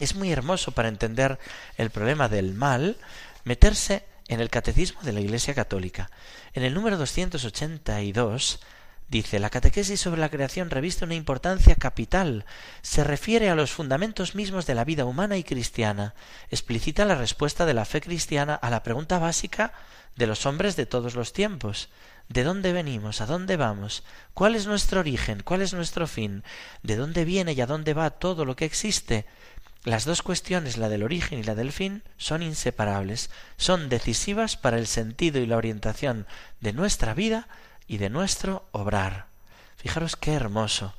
Es 0.00 0.14
muy 0.14 0.32
hermoso 0.32 0.72
para 0.72 0.88
entender 0.88 1.38
el 1.76 1.90
problema 1.90 2.30
del 2.30 2.54
mal 2.54 2.96
meterse 3.44 4.06
en 4.28 4.40
el 4.40 4.48
Catecismo 4.48 5.02
de 5.02 5.12
la 5.12 5.20
Iglesia 5.20 5.52
Católica. 5.52 6.10
En 6.54 6.62
el 6.62 6.72
número 6.72 6.96
282 6.96 8.60
Dice, 9.08 9.38
la 9.38 9.50
catequesis 9.50 10.00
sobre 10.00 10.20
la 10.20 10.30
creación 10.30 10.68
reviste 10.68 11.04
una 11.04 11.14
importancia 11.14 11.76
capital. 11.76 12.44
Se 12.82 13.04
refiere 13.04 13.48
a 13.48 13.54
los 13.54 13.70
fundamentos 13.70 14.34
mismos 14.34 14.66
de 14.66 14.74
la 14.74 14.84
vida 14.84 15.04
humana 15.04 15.36
y 15.36 15.44
cristiana. 15.44 16.14
Explicita 16.50 17.04
la 17.04 17.14
respuesta 17.14 17.66
de 17.66 17.74
la 17.74 17.84
fe 17.84 18.00
cristiana 18.00 18.54
a 18.54 18.68
la 18.68 18.82
pregunta 18.82 19.20
básica 19.20 19.72
de 20.16 20.26
los 20.26 20.44
hombres 20.44 20.74
de 20.74 20.86
todos 20.86 21.14
los 21.14 21.32
tiempos. 21.32 21.88
¿De 22.28 22.42
dónde 22.42 22.72
venimos? 22.72 23.20
¿A 23.20 23.26
dónde 23.26 23.56
vamos? 23.56 24.02
¿Cuál 24.34 24.56
es 24.56 24.66
nuestro 24.66 25.00
origen? 25.00 25.42
¿Cuál 25.44 25.62
es 25.62 25.72
nuestro 25.72 26.08
fin? 26.08 26.42
¿De 26.82 26.96
dónde 26.96 27.24
viene 27.24 27.52
y 27.52 27.60
a 27.60 27.66
dónde 27.66 27.94
va 27.94 28.10
todo 28.10 28.44
lo 28.44 28.56
que 28.56 28.64
existe? 28.64 29.24
Las 29.84 30.04
dos 30.04 30.22
cuestiones, 30.22 30.78
la 30.78 30.88
del 30.88 31.04
origen 31.04 31.38
y 31.38 31.44
la 31.44 31.54
del 31.54 31.70
fin, 31.70 32.02
son 32.16 32.42
inseparables, 32.42 33.30
son 33.56 33.88
decisivas 33.88 34.56
para 34.56 34.78
el 34.78 34.88
sentido 34.88 35.38
y 35.38 35.46
la 35.46 35.56
orientación 35.56 36.26
de 36.60 36.72
nuestra 36.72 37.14
vida 37.14 37.46
y 37.86 37.98
de 37.98 38.10
nuestro 38.10 38.68
obrar. 38.72 39.26
Fijaros 39.76 40.16
qué 40.16 40.32
hermoso. 40.32 40.94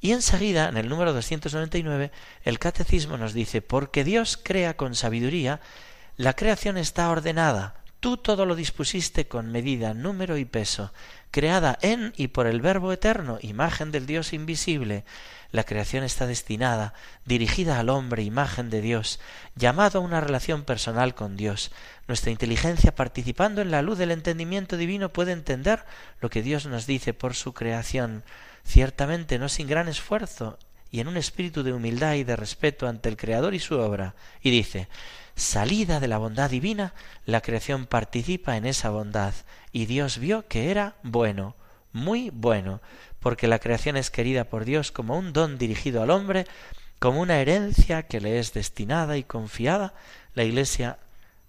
Y 0.00 0.12
enseguida, 0.12 0.68
en 0.68 0.76
el 0.76 0.88
número 0.88 1.12
299, 1.12 2.10
el 2.42 2.58
catecismo 2.58 3.16
nos 3.16 3.32
dice, 3.32 3.62
porque 3.62 4.04
Dios 4.04 4.38
crea 4.42 4.76
con 4.76 4.94
sabiduría, 4.94 5.60
la 6.16 6.34
creación 6.34 6.76
está 6.76 7.10
ordenada, 7.10 7.76
tú 8.00 8.16
todo 8.16 8.46
lo 8.46 8.54
dispusiste 8.54 9.28
con 9.28 9.50
medida, 9.50 9.94
número 9.94 10.36
y 10.36 10.44
peso, 10.44 10.92
creada 11.34 11.76
en 11.82 12.12
y 12.16 12.28
por 12.28 12.46
el 12.46 12.60
Verbo 12.60 12.92
eterno, 12.92 13.38
imagen 13.42 13.90
del 13.90 14.06
Dios 14.06 14.32
invisible, 14.32 15.04
la 15.50 15.64
creación 15.64 16.04
está 16.04 16.28
destinada, 16.28 16.94
dirigida 17.24 17.80
al 17.80 17.88
hombre, 17.88 18.22
imagen 18.22 18.70
de 18.70 18.80
Dios, 18.80 19.18
llamado 19.56 19.98
a 19.98 20.02
una 20.02 20.20
relación 20.20 20.62
personal 20.62 21.16
con 21.16 21.36
Dios. 21.36 21.72
Nuestra 22.06 22.30
inteligencia, 22.30 22.94
participando 22.94 23.62
en 23.62 23.72
la 23.72 23.82
luz 23.82 23.98
del 23.98 24.12
entendimiento 24.12 24.76
divino, 24.76 25.12
puede 25.12 25.32
entender 25.32 25.82
lo 26.20 26.30
que 26.30 26.40
Dios 26.40 26.66
nos 26.66 26.86
dice 26.86 27.14
por 27.14 27.34
su 27.34 27.52
creación, 27.52 28.22
ciertamente 28.64 29.40
no 29.40 29.48
sin 29.48 29.66
gran 29.66 29.88
esfuerzo, 29.88 30.56
y 30.92 31.00
en 31.00 31.08
un 31.08 31.16
espíritu 31.16 31.64
de 31.64 31.72
humildad 31.72 32.14
y 32.14 32.22
de 32.22 32.36
respeto 32.36 32.86
ante 32.86 33.08
el 33.08 33.16
Creador 33.16 33.54
y 33.54 33.58
su 33.58 33.76
obra. 33.76 34.14
Y 34.40 34.52
dice, 34.52 34.86
salida 35.36 36.00
de 36.00 36.08
la 36.08 36.18
bondad 36.18 36.50
divina, 36.50 36.94
la 37.26 37.40
creación 37.40 37.86
participa 37.86 38.56
en 38.56 38.66
esa 38.66 38.90
bondad, 38.90 39.34
y 39.72 39.86
Dios 39.86 40.18
vio 40.18 40.46
que 40.48 40.70
era 40.70 40.96
bueno, 41.02 41.54
muy 41.92 42.30
bueno, 42.30 42.80
porque 43.20 43.48
la 43.48 43.58
creación 43.58 43.96
es 43.96 44.10
querida 44.10 44.44
por 44.44 44.64
Dios 44.64 44.92
como 44.92 45.16
un 45.18 45.32
don 45.32 45.58
dirigido 45.58 46.02
al 46.02 46.10
hombre, 46.10 46.46
como 46.98 47.20
una 47.20 47.38
herencia 47.38 48.04
que 48.04 48.20
le 48.20 48.38
es 48.38 48.52
destinada 48.52 49.16
y 49.16 49.24
confiada, 49.24 49.94
la 50.34 50.44
Iglesia 50.44 50.98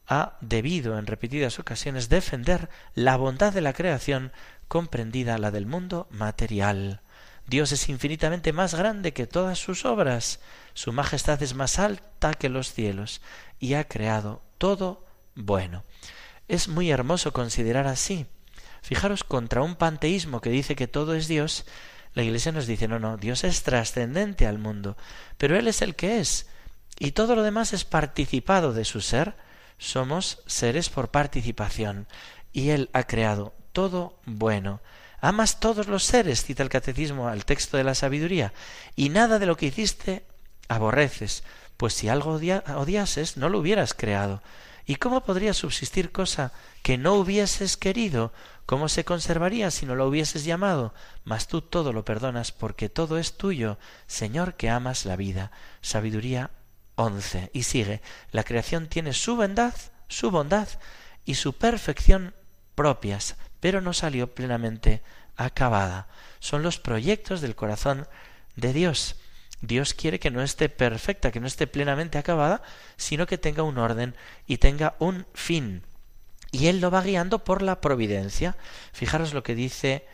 ha 0.07 0.33
debido 0.41 0.99
en 0.99 1.07
repetidas 1.07 1.59
ocasiones 1.59 2.09
defender 2.09 2.69
la 2.93 3.17
bondad 3.17 3.53
de 3.53 3.61
la 3.61 3.73
creación 3.73 4.31
comprendida 4.67 5.37
la 5.37 5.51
del 5.51 5.65
mundo 5.65 6.07
material. 6.09 7.01
Dios 7.47 7.71
es 7.71 7.89
infinitamente 7.89 8.53
más 8.53 8.75
grande 8.75 9.13
que 9.13 9.27
todas 9.27 9.59
sus 9.59 9.85
obras, 9.85 10.39
su 10.73 10.91
majestad 10.91 11.41
es 11.43 11.53
más 11.53 11.79
alta 11.79 12.33
que 12.33 12.49
los 12.49 12.73
cielos, 12.73 13.21
y 13.59 13.75
ha 13.75 13.87
creado 13.87 14.41
todo 14.57 15.05
bueno. 15.35 15.83
Es 16.47 16.67
muy 16.67 16.91
hermoso 16.91 17.33
considerar 17.33 17.87
así 17.87 18.27
Fijaros, 18.85 19.23
contra 19.23 19.63
un 19.63 19.77
panteísmo 19.77 20.41
que 20.41 20.51
dice 20.51 20.75
que 20.75 20.87
todo 20.87 21.15
es 21.15 21.27
Dios, 21.27 21.65
la 22.13 22.21
Iglesia 22.21 22.51
nos 22.51 22.67
dice, 22.67 22.87
no, 22.87 22.99
no, 22.99 23.17
Dios 23.17 23.43
es 23.43 23.63
trascendente 23.63 24.45
al 24.45 24.59
mundo, 24.59 24.95
pero 25.39 25.57
Él 25.57 25.67
es 25.67 25.81
el 25.81 25.95
que 25.95 26.19
es, 26.19 26.45
y 26.99 27.13
todo 27.13 27.35
lo 27.35 27.41
demás 27.41 27.73
es 27.73 27.83
participado 27.83 28.73
de 28.73 28.85
su 28.85 29.01
ser, 29.01 29.33
somos 29.79 30.43
seres 30.45 30.89
por 30.89 31.09
participación, 31.09 32.07
y 32.53 32.69
Él 32.69 32.91
ha 32.93 33.05
creado 33.05 33.55
todo 33.73 34.19
bueno. 34.27 34.81
Amas 35.25 35.59
todos 35.59 35.87
los 35.87 36.03
seres, 36.03 36.43
cita 36.43 36.61
el 36.61 36.69
catecismo 36.69 37.27
al 37.27 37.45
texto 37.45 37.77
de 37.77 37.83
la 37.83 37.95
sabiduría, 37.95 38.53
y 38.95 39.09
nada 39.09 39.39
de 39.39 39.47
lo 39.47 39.57
que 39.57 39.65
hiciste 39.65 40.23
aborreces, 40.67 41.43
pues 41.77 41.95
si 41.95 42.09
algo 42.09 42.33
odiases 42.33 43.35
no 43.35 43.49
lo 43.49 43.57
hubieras 43.57 43.95
creado. 43.95 44.43
¿Y 44.85 44.97
cómo 44.97 45.23
podría 45.23 45.55
subsistir 45.55 46.11
cosa 46.11 46.51
que 46.83 46.99
no 46.99 47.15
hubieses 47.15 47.75
querido? 47.75 48.33
¿Cómo 48.67 48.87
se 48.87 49.03
conservaría 49.03 49.71
si 49.71 49.87
no 49.87 49.95
lo 49.95 50.07
hubieses 50.07 50.45
llamado? 50.45 50.93
Mas 51.23 51.47
tú 51.47 51.63
todo 51.63 51.91
lo 51.91 52.05
perdonas 52.05 52.51
porque 52.51 52.87
todo 52.87 53.17
es 53.17 53.35
tuyo, 53.35 53.79
Señor 54.05 54.53
que 54.53 54.69
amas 54.69 55.05
la 55.05 55.15
vida. 55.15 55.49
Sabiduría 55.81 56.51
11. 56.97 57.49
Y 57.51 57.63
sigue, 57.63 58.03
la 58.29 58.43
creación 58.43 58.85
tiene 58.85 59.11
su 59.11 59.35
bondad, 59.35 59.73
su 60.07 60.29
bondad 60.29 60.67
y 61.25 61.33
su 61.33 61.53
perfección 61.53 62.35
propias, 62.75 63.35
pero 63.59 63.81
no 63.81 63.93
salió 63.93 64.33
plenamente 64.33 65.01
acabada. 65.35 66.07
Son 66.39 66.61
los 66.61 66.79
proyectos 66.79 67.41
del 67.41 67.55
corazón 67.55 68.07
de 68.55 68.73
Dios. 68.73 69.15
Dios 69.61 69.93
quiere 69.93 70.19
que 70.19 70.31
no 70.31 70.41
esté 70.41 70.69
perfecta, 70.69 71.31
que 71.31 71.39
no 71.39 71.47
esté 71.47 71.65
plenamente 71.65 72.17
acabada, 72.17 72.61
sino 72.97 73.25
que 73.25 73.37
tenga 73.37 73.63
un 73.63 73.77
orden 73.77 74.15
y 74.45 74.57
tenga 74.57 74.95
un 74.99 75.25
fin. 75.33 75.83
Y 76.51 76.67
Él 76.67 76.79
lo 76.79 76.91
va 76.91 77.01
guiando 77.01 77.43
por 77.43 77.61
la 77.61 77.81
providencia. 77.81 78.55
Fijaros 78.93 79.33
lo 79.33 79.43
que 79.43 79.55
dice 79.55 80.05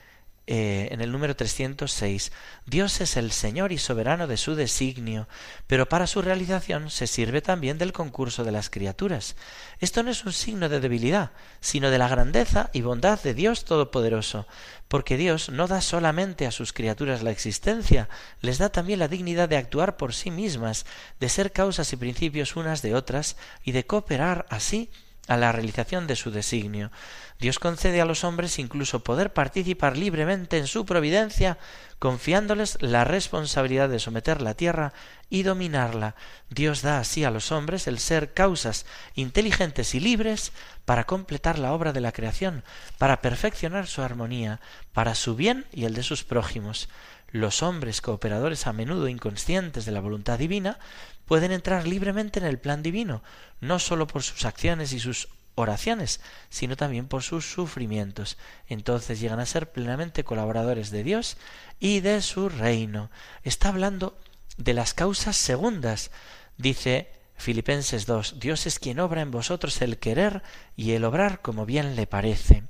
eh, 0.47 0.89
en 0.91 1.01
el 1.01 1.11
número 1.11 1.35
306. 1.35 2.31
Dios 2.65 2.99
es 2.99 3.15
el 3.15 3.31
Señor 3.31 3.71
y 3.71 3.77
soberano 3.77 4.25
de 4.27 4.37
su 4.37 4.55
designio, 4.55 5.27
pero 5.67 5.87
para 5.87 6.07
su 6.07 6.21
realización 6.21 6.89
se 6.89 7.07
sirve 7.07 7.41
también 7.41 7.77
del 7.77 7.93
concurso 7.93 8.43
de 8.43 8.51
las 8.51 8.69
criaturas. 8.69 9.35
Esto 9.79 10.01
no 10.01 10.09
es 10.09 10.25
un 10.25 10.33
signo 10.33 10.67
de 10.67 10.79
debilidad, 10.79 11.31
sino 11.59 11.91
de 11.91 11.99
la 11.99 12.07
grandeza 12.07 12.69
y 12.73 12.81
bondad 12.81 13.21
de 13.21 13.33
Dios 13.33 13.65
Todopoderoso, 13.65 14.47
porque 14.87 15.15
Dios 15.15 15.49
no 15.49 15.67
da 15.67 15.79
solamente 15.79 16.47
a 16.47 16.51
sus 16.51 16.73
criaturas 16.73 17.21
la 17.21 17.31
existencia, 17.31 18.09
les 18.41 18.57
da 18.57 18.69
también 18.69 18.99
la 18.99 19.07
dignidad 19.07 19.47
de 19.47 19.57
actuar 19.57 19.95
por 19.95 20.13
sí 20.13 20.31
mismas, 20.31 20.85
de 21.19 21.29
ser 21.29 21.51
causas 21.51 21.93
y 21.93 21.97
principios 21.97 22.55
unas 22.55 22.81
de 22.81 22.95
otras, 22.95 23.37
y 23.63 23.73
de 23.73 23.85
cooperar 23.85 24.45
así 24.49 24.89
a 25.27 25.37
la 25.37 25.51
realización 25.51 26.07
de 26.07 26.15
su 26.15 26.31
designio. 26.31 26.91
Dios 27.39 27.57
concede 27.57 28.01
a 28.01 28.05
los 28.05 28.23
hombres 28.23 28.59
incluso 28.59 29.03
poder 29.03 29.33
participar 29.33 29.97
libremente 29.97 30.57
en 30.57 30.67
su 30.67 30.85
providencia, 30.85 31.57
confiándoles 31.99 32.77
la 32.81 33.03
responsabilidad 33.03 33.89
de 33.89 33.99
someter 33.99 34.41
la 34.41 34.53
tierra 34.53 34.93
y 35.29 35.43
dominarla. 35.43 36.15
Dios 36.49 36.81
da 36.81 36.99
así 36.99 37.23
a 37.23 37.31
los 37.31 37.51
hombres 37.51 37.87
el 37.87 37.99
ser 37.99 38.33
causas 38.33 38.85
inteligentes 39.15 39.95
y 39.95 39.99
libres 39.99 40.51
para 40.85 41.05
completar 41.05 41.57
la 41.57 41.73
obra 41.73 41.93
de 41.93 42.01
la 42.01 42.11
creación, 42.11 42.63
para 42.97 43.21
perfeccionar 43.21 43.87
su 43.87 44.01
armonía, 44.01 44.59
para 44.93 45.15
su 45.15 45.35
bien 45.35 45.65
y 45.71 45.85
el 45.85 45.93
de 45.93 46.03
sus 46.03 46.23
prójimos. 46.23 46.89
Los 47.31 47.63
hombres 47.63 48.01
cooperadores 48.01 48.67
a 48.67 48.73
menudo 48.73 49.07
inconscientes 49.07 49.85
de 49.85 49.91
la 49.91 50.01
voluntad 50.01 50.37
divina 50.37 50.79
pueden 51.25 51.51
entrar 51.51 51.87
libremente 51.87 52.39
en 52.39 52.45
el 52.45 52.59
plan 52.59 52.83
divino, 52.83 53.23
no 53.61 53.79
sólo 53.79 54.05
por 54.07 54.21
sus 54.21 54.43
acciones 54.43 54.91
y 54.91 54.99
sus 54.99 55.29
oraciones, 55.55 56.19
sino 56.49 56.75
también 56.75 57.07
por 57.07 57.23
sus 57.23 57.49
sufrimientos. 57.49 58.37
Entonces 58.67 59.19
llegan 59.19 59.39
a 59.39 59.45
ser 59.45 59.71
plenamente 59.71 60.23
colaboradores 60.23 60.91
de 60.91 61.03
Dios 61.03 61.37
y 61.79 62.01
de 62.01 62.21
su 62.21 62.49
reino. 62.49 63.09
Está 63.43 63.69
hablando 63.69 64.19
de 64.57 64.73
las 64.73 64.93
causas 64.93 65.37
segundas. 65.37 66.11
Dice 66.57 67.11
Filipenses 67.37 68.05
2, 68.05 68.39
Dios 68.39 68.67
es 68.67 68.77
quien 68.79 68.99
obra 68.99 69.21
en 69.21 69.31
vosotros 69.31 69.81
el 69.81 69.97
querer 69.97 70.43
y 70.75 70.91
el 70.91 71.05
obrar 71.05 71.41
como 71.41 71.65
bien 71.65 71.95
le 71.95 72.07
parece. 72.07 72.63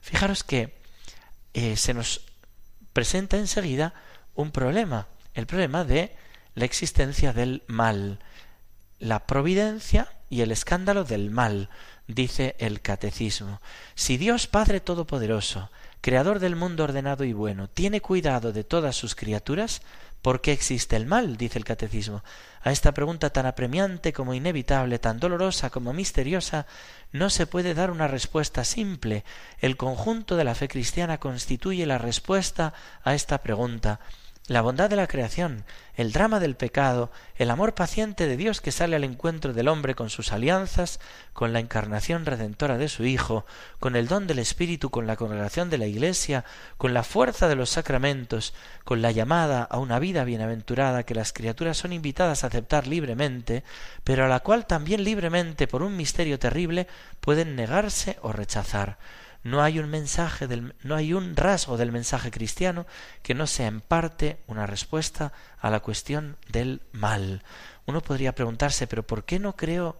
Fijaros 0.00 0.44
que 0.44 0.78
eh, 1.54 1.76
se 1.76 1.94
nos 1.94 2.22
presenta 2.92 3.36
enseguida 3.36 3.94
un 4.34 4.50
problema, 4.50 5.06
el 5.34 5.46
problema 5.46 5.84
de 5.84 6.14
la 6.54 6.64
existencia 6.64 7.32
del 7.32 7.62
mal, 7.66 8.18
la 8.98 9.26
providencia 9.26 10.08
y 10.28 10.42
el 10.42 10.52
escándalo 10.52 11.04
del 11.04 11.30
mal, 11.30 11.68
dice 12.06 12.56
el 12.58 12.80
catecismo. 12.80 13.60
Si 13.94 14.16
Dios 14.16 14.46
Padre 14.46 14.80
Todopoderoso, 14.80 15.70
Creador 16.02 16.38
del 16.38 16.56
mundo 16.56 16.84
ordenado 16.84 17.24
y 17.24 17.34
bueno, 17.34 17.68
tiene 17.68 18.00
cuidado 18.00 18.52
de 18.52 18.64
todas 18.64 18.96
sus 18.96 19.14
criaturas, 19.14 19.82
¿por 20.22 20.40
qué 20.40 20.52
existe 20.52 20.96
el 20.96 21.06
mal? 21.06 21.36
dice 21.36 21.58
el 21.58 21.64
catecismo. 21.64 22.22
A 22.62 22.72
esta 22.72 22.92
pregunta 22.92 23.30
tan 23.30 23.46
apremiante 23.46 24.12
como 24.12 24.34
inevitable, 24.34 24.98
tan 24.98 25.18
dolorosa 25.18 25.70
como 25.70 25.92
misteriosa, 25.92 26.66
no 27.12 27.30
se 27.30 27.46
puede 27.46 27.74
dar 27.74 27.90
una 27.90 28.06
respuesta 28.06 28.64
simple. 28.64 29.24
El 29.60 29.76
conjunto 29.76 30.36
de 30.36 30.44
la 30.44 30.54
fe 30.54 30.68
cristiana 30.68 31.18
constituye 31.18 31.86
la 31.86 31.98
respuesta 31.98 32.74
a 33.02 33.14
esta 33.14 33.38
pregunta 33.38 34.00
la 34.50 34.62
bondad 34.62 34.90
de 34.90 34.96
la 34.96 35.06
creación, 35.06 35.62
el 35.94 36.10
drama 36.10 36.40
del 36.40 36.56
pecado, 36.56 37.12
el 37.36 37.52
amor 37.52 37.76
paciente 37.76 38.26
de 38.26 38.36
Dios 38.36 38.60
que 38.60 38.72
sale 38.72 38.96
al 38.96 39.04
encuentro 39.04 39.52
del 39.52 39.68
hombre 39.68 39.94
con 39.94 40.10
sus 40.10 40.32
alianzas, 40.32 40.98
con 41.32 41.52
la 41.52 41.60
encarnación 41.60 42.26
redentora 42.26 42.76
de 42.76 42.88
su 42.88 43.04
Hijo, 43.04 43.46
con 43.78 43.94
el 43.94 44.08
don 44.08 44.26
del 44.26 44.40
Espíritu, 44.40 44.90
con 44.90 45.06
la 45.06 45.14
congregación 45.14 45.70
de 45.70 45.78
la 45.78 45.86
Iglesia, 45.86 46.44
con 46.78 46.94
la 46.94 47.04
fuerza 47.04 47.46
de 47.46 47.54
los 47.54 47.70
sacramentos, 47.70 48.52
con 48.82 49.02
la 49.02 49.12
llamada 49.12 49.62
a 49.62 49.78
una 49.78 50.00
vida 50.00 50.24
bienaventurada 50.24 51.04
que 51.04 51.14
las 51.14 51.32
criaturas 51.32 51.76
son 51.76 51.92
invitadas 51.92 52.42
a 52.42 52.48
aceptar 52.48 52.88
libremente, 52.88 53.62
pero 54.02 54.24
a 54.24 54.28
la 54.28 54.40
cual 54.40 54.66
también 54.66 55.04
libremente, 55.04 55.68
por 55.68 55.84
un 55.84 55.96
misterio 55.96 56.40
terrible, 56.40 56.88
pueden 57.20 57.54
negarse 57.54 58.18
o 58.20 58.32
rechazar. 58.32 58.98
No 59.42 59.62
hay 59.62 59.78
un 59.78 59.88
mensaje 59.88 60.46
del, 60.46 60.74
no 60.82 60.94
hay 60.94 61.14
un 61.14 61.34
rasgo 61.36 61.76
del 61.76 61.92
mensaje 61.92 62.30
cristiano 62.30 62.86
que 63.22 63.34
no 63.34 63.46
sea 63.46 63.68
en 63.68 63.80
parte 63.80 64.38
una 64.46 64.66
respuesta 64.66 65.32
a 65.58 65.70
la 65.70 65.80
cuestión 65.80 66.36
del 66.48 66.82
mal. 66.92 67.42
Uno 67.86 68.02
podría 68.02 68.34
preguntarse, 68.34 68.86
pero 68.86 69.06
¿por 69.06 69.24
qué 69.24 69.38
no 69.38 69.56
creo 69.56 69.96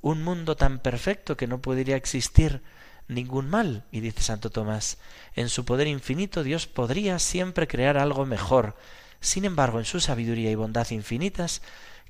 un 0.00 0.22
mundo 0.22 0.56
tan 0.56 0.80
perfecto 0.80 1.36
que 1.36 1.46
no 1.46 1.60
podría 1.60 1.96
existir 1.96 2.62
ningún 3.06 3.48
mal? 3.48 3.84
Y 3.92 4.00
dice 4.00 4.22
Santo 4.22 4.50
Tomás, 4.50 4.98
en 5.36 5.48
su 5.48 5.64
poder 5.64 5.86
infinito 5.86 6.42
Dios 6.42 6.66
podría 6.66 7.18
siempre 7.18 7.68
crear 7.68 7.96
algo 7.96 8.26
mejor. 8.26 8.76
Sin 9.20 9.44
embargo, 9.44 9.78
en 9.78 9.84
su 9.84 10.00
sabiduría 10.00 10.50
y 10.50 10.56
bondad 10.56 10.90
infinitas, 10.90 11.62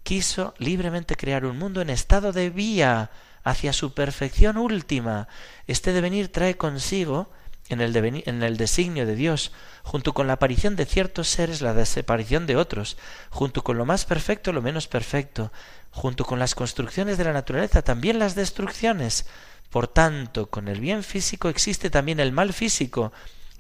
quiso 0.03 0.55
libremente 0.59 1.17
crear 1.17 1.45
un 1.45 1.59
mundo 1.59 1.83
en 1.83 1.91
estado 1.91 2.33
de 2.33 2.49
vía 2.49 3.11
hacia 3.45 3.73
su 3.73 3.95
perfección 3.95 4.57
última. 4.57 5.29
Este 5.67 5.93
devenir 5.93 6.31
trae 6.31 6.57
consigo, 6.57 7.31
en 7.69 7.81
el, 7.81 7.97
en 7.97 8.43
el 8.43 8.57
designio 8.57 9.07
de 9.07 9.15
Dios, 9.15 9.53
junto 9.83 10.13
con 10.13 10.27
la 10.27 10.35
aparición 10.35 10.77
de 10.77 10.87
ciertos 10.87 11.29
seres, 11.29 11.63
la 11.63 11.75
desaparición 11.75 12.47
de 12.47 12.57
otros, 12.57 12.97
junto 13.31 13.63
con 13.63 13.79
lo 13.79 13.87
más 13.87 14.05
perfecto, 14.05 14.53
lo 14.53 14.63
menos 14.63 14.89
perfecto, 14.89 15.53
junto 15.91 16.25
con 16.25 16.39
las 16.39 16.55
construcciones 16.55 17.19
de 17.19 17.25
la 17.25 17.33
naturaleza, 17.33 17.83
también 17.83 18.19
las 18.19 18.35
destrucciones. 18.35 19.27
Por 19.71 19.89
tanto, 19.89 20.51
con 20.51 20.69
el 20.69 20.81
bien 20.81 21.03
físico 21.03 21.49
existe 21.49 21.89
también 21.89 22.21
el 22.21 22.33
mal 22.33 22.53
físico, 22.53 23.13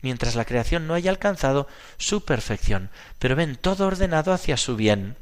mientras 0.02 0.34
la 0.34 0.44
creación 0.44 0.86
no 0.86 0.94
haya 0.94 1.10
alcanzado 1.10 1.68
su 1.96 2.24
perfección, 2.24 2.90
pero 3.18 3.36
ven 3.36 3.56
todo 3.56 3.86
ordenado 3.86 4.32
hacia 4.32 4.56
su 4.56 4.76
bien. 4.76 5.16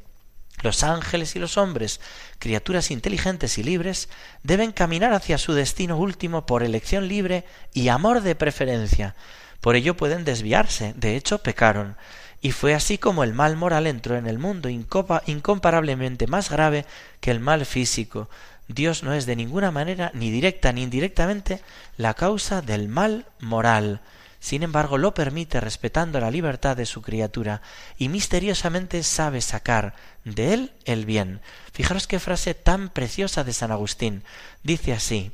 Los 0.62 0.82
ángeles 0.82 1.36
y 1.36 1.38
los 1.38 1.56
hombres, 1.56 2.00
criaturas 2.38 2.90
inteligentes 2.90 3.58
y 3.58 3.62
libres, 3.62 4.08
deben 4.42 4.72
caminar 4.72 5.12
hacia 5.12 5.38
su 5.38 5.54
destino 5.54 5.96
último 5.96 6.46
por 6.46 6.62
elección 6.62 7.08
libre 7.08 7.44
y 7.72 7.88
amor 7.88 8.20
de 8.20 8.34
preferencia. 8.34 9.14
Por 9.60 9.76
ello 9.76 9.96
pueden 9.96 10.24
desviarse, 10.24 10.94
de 10.96 11.16
hecho 11.16 11.38
pecaron. 11.38 11.96
Y 12.42 12.52
fue 12.52 12.74
así 12.74 12.98
como 12.98 13.24
el 13.24 13.34
mal 13.34 13.56
moral 13.56 13.86
entró 13.86 14.16
en 14.16 14.26
el 14.26 14.38
mundo, 14.38 14.68
incomparablemente 14.68 16.26
más 16.26 16.50
grave 16.50 16.86
que 17.20 17.30
el 17.30 17.40
mal 17.40 17.66
físico. 17.66 18.30
Dios 18.68 19.02
no 19.02 19.12
es 19.12 19.26
de 19.26 19.36
ninguna 19.36 19.70
manera, 19.70 20.10
ni 20.14 20.30
directa 20.30 20.72
ni 20.72 20.82
indirectamente, 20.82 21.60
la 21.96 22.14
causa 22.14 22.62
del 22.62 22.88
mal 22.88 23.26
moral 23.40 24.00
sin 24.40 24.62
embargo 24.62 24.99
lo 24.99 25.14
permite 25.14 25.61
respetando 25.61 26.18
la 26.18 26.30
libertad 26.30 26.76
de 26.76 26.87
su 26.87 27.02
criatura 27.02 27.62
y 27.99 28.09
misteriosamente 28.09 29.02
sabe 29.02 29.40
sacar 29.42 29.94
de 30.25 30.54
él 30.54 30.73
el 30.87 31.04
bien. 31.04 31.40
Fijaros 31.73 32.06
qué 32.06 32.18
frase 32.18 32.54
tan 32.54 32.88
preciosa 32.88 33.44
de 33.44 33.52
San 33.52 33.70
Agustín. 33.70 34.25
Dice 34.62 34.92
así 34.92 35.32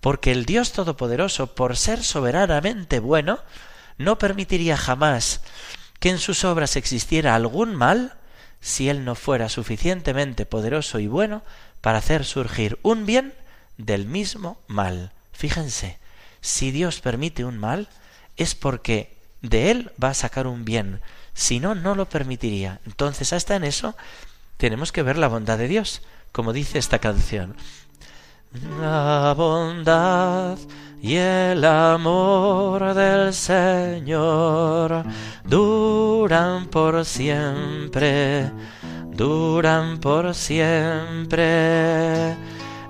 porque 0.00 0.30
el 0.30 0.44
Dios 0.44 0.70
Todopoderoso, 0.70 1.54
por 1.56 1.76
ser 1.76 2.04
soberanamente 2.04 3.00
bueno, 3.00 3.40
no 3.98 4.18
permitiría 4.18 4.76
jamás 4.76 5.40
que 5.98 6.10
en 6.10 6.18
sus 6.18 6.44
obras 6.44 6.76
existiera 6.76 7.34
algún 7.34 7.74
mal 7.74 8.14
si 8.60 8.88
él 8.88 9.04
no 9.04 9.14
fuera 9.14 9.48
suficientemente 9.48 10.46
poderoso 10.46 10.98
y 11.00 11.08
bueno 11.08 11.42
para 11.80 11.98
hacer 11.98 12.24
surgir 12.24 12.78
un 12.82 13.06
bien 13.06 13.34
del 13.78 14.06
mismo 14.06 14.58
mal. 14.66 15.12
Fíjense, 15.32 15.98
si 16.40 16.70
Dios 16.70 17.00
permite 17.00 17.44
un 17.44 17.58
mal, 17.58 17.88
es 18.36 18.54
porque 18.54 19.16
de 19.42 19.70
él 19.70 19.92
va 20.02 20.10
a 20.10 20.14
sacar 20.14 20.46
un 20.46 20.64
bien, 20.64 21.00
si 21.34 21.60
no, 21.60 21.74
no 21.74 21.94
lo 21.94 22.08
permitiría. 22.08 22.80
Entonces, 22.86 23.32
hasta 23.32 23.56
en 23.56 23.64
eso 23.64 23.94
tenemos 24.56 24.92
que 24.92 25.02
ver 25.02 25.18
la 25.18 25.28
bondad 25.28 25.58
de 25.58 25.68
Dios, 25.68 26.02
como 26.32 26.52
dice 26.52 26.78
esta 26.78 26.98
canción. 26.98 27.56
La 28.80 29.34
bondad 29.36 30.58
y 31.02 31.16
el 31.16 31.64
amor 31.64 32.94
del 32.94 33.34
Señor 33.34 35.04
duran 35.44 36.66
por 36.66 37.04
siempre, 37.04 38.50
duran 39.12 39.98
por 39.98 40.34
siempre 40.34 41.76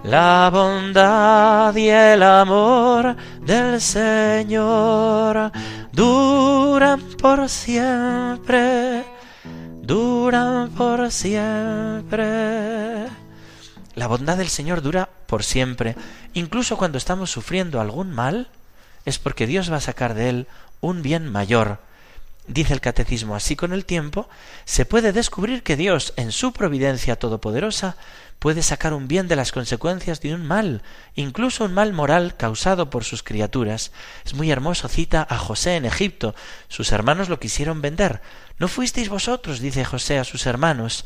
la 0.06 0.50
bondad 0.52 1.74
y 1.74 1.88
el 1.88 2.22
amor 2.22 3.16
del 3.42 3.80
Señor 3.80 5.50
duran 5.92 7.00
por 7.20 7.48
siempre, 7.48 9.04
duran 9.82 10.70
por 10.70 11.10
siempre. 11.10 12.24
La 13.96 14.06
bondad 14.06 14.36
del 14.36 14.48
Señor 14.48 14.80
dura 14.80 15.08
por 15.26 15.42
siempre. 15.42 15.96
Incluso 16.34 16.76
cuando 16.76 16.98
estamos 16.98 17.32
sufriendo 17.32 17.80
algún 17.80 18.12
mal, 18.12 18.48
es 19.04 19.18
porque 19.18 19.48
Dios 19.48 19.72
va 19.72 19.78
a 19.78 19.80
sacar 19.80 20.14
de 20.14 20.28
él 20.28 20.46
un 20.80 21.02
bien 21.02 21.30
mayor. 21.32 21.80
Dice 22.46 22.72
el 22.74 22.80
catecismo, 22.80 23.34
así 23.34 23.56
con 23.56 23.72
el 23.72 23.84
tiempo 23.84 24.28
se 24.64 24.86
puede 24.86 25.12
descubrir 25.12 25.64
que 25.64 25.76
Dios, 25.76 26.12
en 26.16 26.30
su 26.30 26.52
providencia 26.52 27.16
todopoderosa, 27.16 27.96
puede 28.38 28.62
sacar 28.62 28.92
un 28.92 29.08
bien 29.08 29.28
de 29.28 29.36
las 29.36 29.52
consecuencias 29.52 30.20
de 30.20 30.34
un 30.34 30.46
mal, 30.46 30.82
incluso 31.14 31.64
un 31.64 31.72
mal 31.72 31.92
moral 31.92 32.36
causado 32.36 32.90
por 32.90 33.04
sus 33.04 33.22
criaturas. 33.22 33.92
Es 34.24 34.34
muy 34.34 34.50
hermoso, 34.50 34.88
cita 34.88 35.26
a 35.28 35.38
José 35.38 35.76
en 35.76 35.84
Egipto. 35.84 36.34
Sus 36.68 36.92
hermanos 36.92 37.28
lo 37.28 37.40
quisieron 37.40 37.80
vender. 37.80 38.20
No 38.58 38.68
fuisteis 38.68 39.08
vosotros, 39.08 39.60
dice 39.60 39.84
José 39.84 40.18
a 40.18 40.24
sus 40.24 40.46
hermanos, 40.46 41.04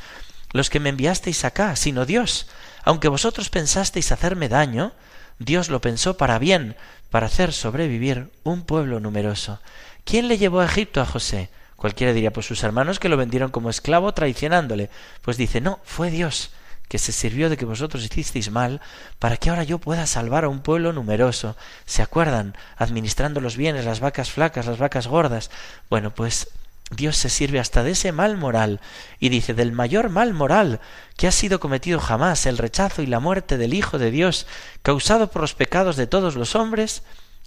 los 0.52 0.70
que 0.70 0.80
me 0.80 0.88
enviasteis 0.88 1.44
acá, 1.44 1.76
sino 1.76 2.04
Dios. 2.04 2.48
Aunque 2.84 3.08
vosotros 3.08 3.48
pensasteis 3.50 4.12
hacerme 4.12 4.48
daño, 4.48 4.92
Dios 5.38 5.68
lo 5.68 5.80
pensó 5.80 6.16
para 6.16 6.38
bien, 6.38 6.76
para 7.10 7.26
hacer 7.26 7.52
sobrevivir 7.52 8.30
un 8.42 8.62
pueblo 8.62 9.00
numeroso. 9.00 9.60
¿Quién 10.04 10.28
le 10.28 10.38
llevó 10.38 10.60
a 10.60 10.66
Egipto 10.66 11.00
a 11.00 11.06
José? 11.06 11.50
Cualquiera 11.76 12.12
diría, 12.12 12.32
pues 12.32 12.46
sus 12.46 12.62
hermanos 12.62 12.98
que 12.98 13.08
lo 13.08 13.16
vendieron 13.16 13.50
como 13.50 13.70
esclavo 13.70 14.12
traicionándole. 14.12 14.90
Pues 15.22 15.36
dice, 15.36 15.60
no, 15.60 15.80
fue 15.84 16.10
Dios 16.10 16.50
que 16.90 16.98
se 16.98 17.12
sirvió 17.12 17.48
de 17.48 17.56
que 17.56 17.64
vosotros 17.64 18.04
hicisteis 18.04 18.50
mal, 18.50 18.80
para 19.20 19.36
que 19.36 19.48
ahora 19.48 19.62
yo 19.62 19.78
pueda 19.78 20.08
salvar 20.08 20.42
a 20.42 20.48
un 20.48 20.58
pueblo 20.58 20.92
numeroso. 20.92 21.56
¿Se 21.86 22.02
acuerdan? 22.02 22.56
Administrando 22.76 23.40
los 23.40 23.56
bienes, 23.56 23.84
las 23.84 24.00
vacas 24.00 24.32
flacas, 24.32 24.66
las 24.66 24.78
vacas 24.78 25.06
gordas. 25.06 25.52
Bueno, 25.88 26.12
pues 26.12 26.48
Dios 26.90 27.16
se 27.16 27.30
sirve 27.30 27.60
hasta 27.60 27.84
de 27.84 27.92
ese 27.92 28.10
mal 28.10 28.36
moral 28.36 28.80
y 29.20 29.28
dice 29.28 29.54
del 29.54 29.70
mayor 29.70 30.08
mal 30.08 30.34
moral 30.34 30.80
que 31.16 31.28
ha 31.28 31.32
sido 31.32 31.60
cometido 31.60 32.00
jamás, 32.00 32.44
el 32.46 32.58
rechazo 32.58 33.02
y 33.02 33.06
la 33.06 33.20
muerte 33.20 33.56
del 33.56 33.72
Hijo 33.72 33.96
de 33.96 34.10
Dios, 34.10 34.48
causado 34.82 35.30
por 35.30 35.42
los 35.42 35.54
pecados 35.54 35.94
de 35.94 36.08
todos 36.08 36.34
los 36.34 36.56
hombres, 36.56 37.04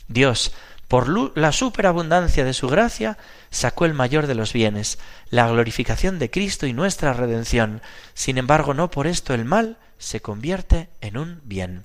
Dios 0.08 0.53
por 0.93 1.36
la 1.36 1.51
superabundancia 1.51 2.45
de 2.45 2.53
su 2.53 2.67
gracia, 2.67 3.17
sacó 3.49 3.86
el 3.86 3.95
mayor 3.95 4.27
de 4.27 4.36
los 4.36 4.53
bienes, 4.53 4.99
la 5.32 5.47
glorificación 5.49 6.19
de 6.19 6.29
Cristo 6.29 6.67
y 6.67 6.73
nuestra 6.73 7.13
redención. 7.13 7.82
Sin 8.13 8.38
embargo, 8.38 8.75
no 8.75 8.91
por 8.91 9.08
esto 9.08 9.34
el 9.34 9.43
mal 9.43 9.79
se 9.97 10.21
convierte 10.21 10.89
en 11.01 11.17
un 11.17 11.41
bien. 11.45 11.84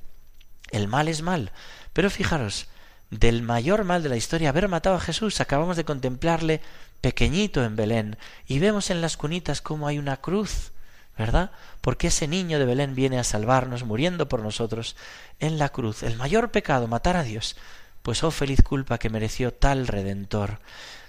El 0.72 0.88
mal 0.88 1.08
es 1.08 1.22
mal. 1.22 1.52
Pero 1.94 2.10
fijaros, 2.10 2.68
del 3.08 3.40
mayor 3.40 3.84
mal 3.84 4.02
de 4.02 4.10
la 4.10 4.16
historia, 4.18 4.50
haber 4.50 4.68
matado 4.68 4.96
a 4.96 5.00
Jesús, 5.00 5.40
acabamos 5.40 5.78
de 5.78 5.86
contemplarle 5.86 6.60
pequeñito 7.00 7.64
en 7.64 7.76
Belén, 7.76 8.18
y 8.46 8.58
vemos 8.58 8.90
en 8.90 9.00
las 9.00 9.16
cunitas 9.16 9.62
cómo 9.62 9.88
hay 9.88 9.98
una 9.98 10.18
cruz, 10.18 10.72
¿verdad? 11.16 11.50
Porque 11.80 12.08
ese 12.08 12.28
niño 12.28 12.58
de 12.58 12.66
Belén 12.66 12.94
viene 12.94 13.18
a 13.18 13.24
salvarnos, 13.24 13.84
muriendo 13.84 14.28
por 14.28 14.42
nosotros 14.42 14.96
en 15.40 15.56
la 15.56 15.70
cruz. 15.70 16.02
El 16.02 16.18
mayor 16.18 16.50
pecado, 16.50 16.88
matar 16.88 17.16
a 17.16 17.22
Dios, 17.22 17.56
pues 18.02 18.22
oh 18.24 18.30
feliz 18.30 18.62
culpa 18.62 18.98
que 18.98 19.10
mereció 19.10 19.52
tal 19.52 19.86
Redentor. 19.86 20.60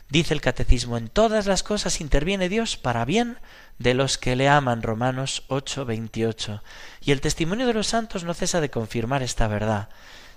Dice 0.09 0.33
el 0.33 0.41
Catecismo, 0.41 0.97
en 0.97 1.07
todas 1.07 1.45
las 1.45 1.61
cosas 1.61 2.01
interviene 2.01 2.49
Dios 2.49 2.77
para 2.77 3.05
bien 3.05 3.37
de 3.77 3.93
los 3.93 4.17
que 4.17 4.35
le 4.35 4.49
aman, 4.49 4.81
Romanos 4.81 5.43
8, 5.49 5.85
28. 5.85 6.63
Y 7.01 7.11
el 7.11 7.21
testimonio 7.21 7.67
de 7.67 7.73
los 7.73 7.87
santos 7.87 8.23
no 8.23 8.33
cesa 8.33 8.59
de 8.59 8.71
confirmar 8.71 9.21
esta 9.21 9.47
verdad. 9.47 9.89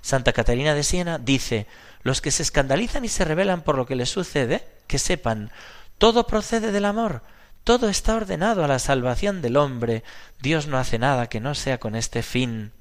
Santa 0.03 0.33
Catarina 0.33 0.75
de 0.75 0.83
Siena 0.83 1.19
dice, 1.19 1.67
los 2.03 2.21
que 2.21 2.31
se 2.31 2.43
escandalizan 2.43 3.05
y 3.05 3.09
se 3.09 3.25
rebelan 3.25 3.63
por 3.63 3.77
lo 3.77 3.87
que 3.87 3.97
les 3.97 4.11
sucede, 4.11 4.67
que 4.87 4.99
sepan, 4.99 5.51
todo 5.97 6.27
procede 6.27 6.71
del 6.71 6.85
amor, 6.85 7.23
todo 7.65 7.89
está 7.89 8.17
ordenado 8.17 8.65
a 8.65 8.69
la 8.69 8.79
salvación 8.79 9.41
del 9.41 9.57
hombre, 9.57 10.03
Dios 10.41 10.67
no 10.67 10.77
hace 10.77 10.99
nada 10.99 11.29
que 11.29 11.41
no 11.41 11.55
sea 11.55 11.79
con 11.79 11.95
este 11.95 12.23
fin. 12.23 12.73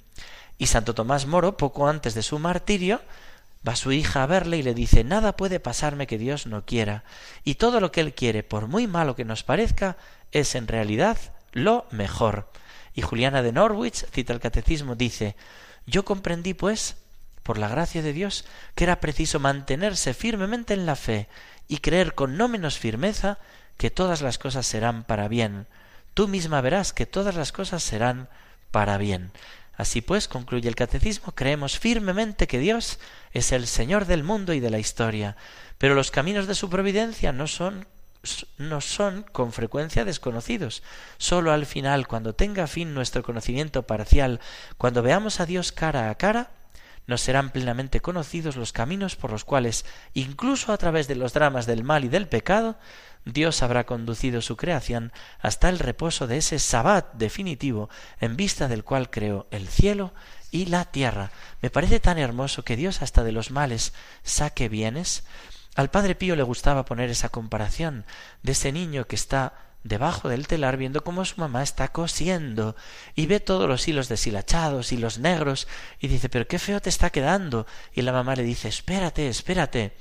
Y 0.58 0.68
Santo 0.68 0.94
Tomás 0.94 1.26
Moro, 1.26 1.56
poco 1.56 1.88
antes 1.88 2.16
de 2.16 2.24
su 2.24 2.38
martirio, 2.40 3.02
Va 3.68 3.76
su 3.76 3.92
hija 3.92 4.24
a 4.24 4.28
verle 4.28 4.58
y 4.58 4.64
le 4.64 4.74
dice 4.74 5.04
Nada 5.04 5.38
puede 5.38 5.60
pasarme 5.60 6.08
que 6.08 6.18
Dios 6.18 6.48
no 6.48 6.66
quiera, 6.66 7.04
y 7.44 7.56
todo 7.56 7.80
lo 7.80 7.92
que 7.92 8.02
Él 8.02 8.14
quiere, 8.14 8.44
por 8.44 8.68
muy 8.68 8.88
malo 8.88 9.16
que 9.16 9.26
nos 9.26 9.44
parezca, 9.44 9.98
es 10.32 10.56
en 10.56 10.68
realidad 10.68 11.18
lo 11.52 11.86
mejor. 11.92 12.50
Y 12.94 13.02
Juliana 13.02 13.42
de 13.42 13.52
Norwich, 13.52 14.06
cita 14.12 14.34
el 14.34 14.40
catecismo, 14.40 14.96
dice 14.96 15.36
Yo 15.86 16.06
comprendí, 16.06 16.54
pues, 16.54 16.96
por 17.44 17.58
la 17.58 17.68
gracia 17.68 18.02
de 18.02 18.14
Dios, 18.14 18.46
que 18.76 18.84
era 18.84 19.00
preciso 19.00 19.40
mantenerse 19.40 20.14
firmemente 20.14 20.74
en 20.74 20.86
la 20.86 20.96
fe 20.96 21.28
y 21.68 21.78
creer 21.78 22.16
con 22.16 22.38
no 22.38 22.48
menos 22.48 22.78
firmeza 22.78 23.40
que 23.78 23.90
todas 23.90 24.22
las 24.22 24.38
cosas 24.38 24.68
serán 24.68 25.04
para 25.04 25.28
bien. 25.28 25.68
Tú 26.14 26.28
misma 26.28 26.62
verás 26.62 26.94
que 26.94 27.06
todas 27.06 27.36
las 27.36 27.52
cosas 27.52 27.82
serán 27.82 28.28
para 28.72 28.98
bien. 28.98 29.32
Así 29.74 30.02
pues, 30.02 30.28
concluye 30.28 30.68
el 30.68 30.76
catecismo, 30.76 31.34
creemos 31.34 31.80
firmemente 31.80 32.48
que 32.48 32.60
Dios 32.60 33.00
es 33.32 33.52
el 33.52 33.68
Señor 33.68 34.06
del 34.06 34.24
mundo 34.24 34.54
y 34.54 34.60
de 34.60 34.70
la 34.70 34.80
historia, 34.80 35.38
pero 35.78 35.96
los 35.96 36.12
caminos 36.12 36.48
de 36.48 36.56
su 36.56 36.70
providencia 36.70 37.32
no 37.32 37.48
son 37.48 37.88
no 38.58 38.82
son 38.82 39.24
con 39.32 39.52
frecuencia 39.52 40.06
desconocidos. 40.06 40.84
Sólo 41.18 41.52
al 41.52 41.66
final, 41.66 42.08
cuando 42.08 42.36
tenga 42.36 42.68
fin 42.68 42.94
nuestro 42.94 43.24
conocimiento 43.24 43.84
parcial, 43.84 44.40
cuando 44.78 45.02
veamos 45.02 45.40
a 45.40 45.48
Dios 45.48 45.72
cara 45.72 46.10
a 46.12 46.16
cara, 46.16 46.52
nos 47.12 47.22
serán 47.22 47.50
plenamente 47.50 48.00
conocidos 48.00 48.56
los 48.56 48.72
caminos 48.72 49.18
por 49.18 49.32
los 49.32 49.44
cuales, 49.44 49.86
incluso 50.14 50.72
a 50.72 50.78
través 50.78 51.10
de 51.10 51.16
los 51.16 51.34
dramas 51.34 51.66
del 51.66 51.84
mal 51.84 52.06
y 52.06 52.08
del 52.08 52.30
pecado, 52.30 52.78
Dios 53.26 53.62
habrá 53.62 53.86
conducido 53.86 54.42
su 54.42 54.56
creación 54.56 55.12
hasta 55.42 55.68
el 55.68 55.78
reposo 55.78 56.26
de 56.26 56.38
ese 56.38 56.58
sabbat 56.58 57.14
definitivo 57.16 57.90
en 58.22 58.38
vista 58.38 58.70
del 58.70 58.86
cual 58.86 59.10
creó 59.10 59.46
el 59.52 59.68
cielo 59.68 60.14
y 60.52 60.68
la 60.68 60.86
tierra. 60.86 61.32
Me 61.62 61.70
parece 61.70 62.00
tan 62.00 62.18
hermoso 62.18 62.64
que 62.64 62.78
Dios 62.78 63.02
hasta 63.02 63.26
de 63.26 63.34
los 63.34 63.52
males 63.52 63.92
saque 64.24 64.70
bienes. 64.70 65.26
Al 65.76 65.90
padre 65.90 66.16
Pío 66.16 66.38
le 66.38 66.44
gustaba 66.44 66.86
poner 66.86 67.10
esa 67.10 67.28
comparación 67.28 68.06
de 68.42 68.54
ese 68.54 68.72
niño 68.72 69.06
que 69.06 69.18
está 69.18 69.54
debajo 69.84 70.30
del 70.30 70.48
telar 70.48 70.78
viendo 70.78 71.04
cómo 71.04 71.26
su 71.26 71.40
mamá 71.40 71.64
está 71.64 71.88
cosiendo 71.90 72.76
y 73.16 73.26
ve 73.26 73.40
todos 73.40 73.68
los 73.68 73.88
hilos 73.88 74.10
deshilachados 74.10 74.92
y 74.92 74.98
los 74.98 75.18
negros 75.18 75.68
y 76.00 76.08
dice 76.08 76.30
pero 76.30 76.48
qué 76.48 76.60
feo 76.60 76.80
te 76.82 76.90
está 76.90 77.10
quedando 77.10 77.66
y 77.94 78.02
la 78.02 78.12
mamá 78.12 78.36
le 78.36 78.44
dice 78.44 78.68
espérate 78.68 79.28
espérate 79.28 79.94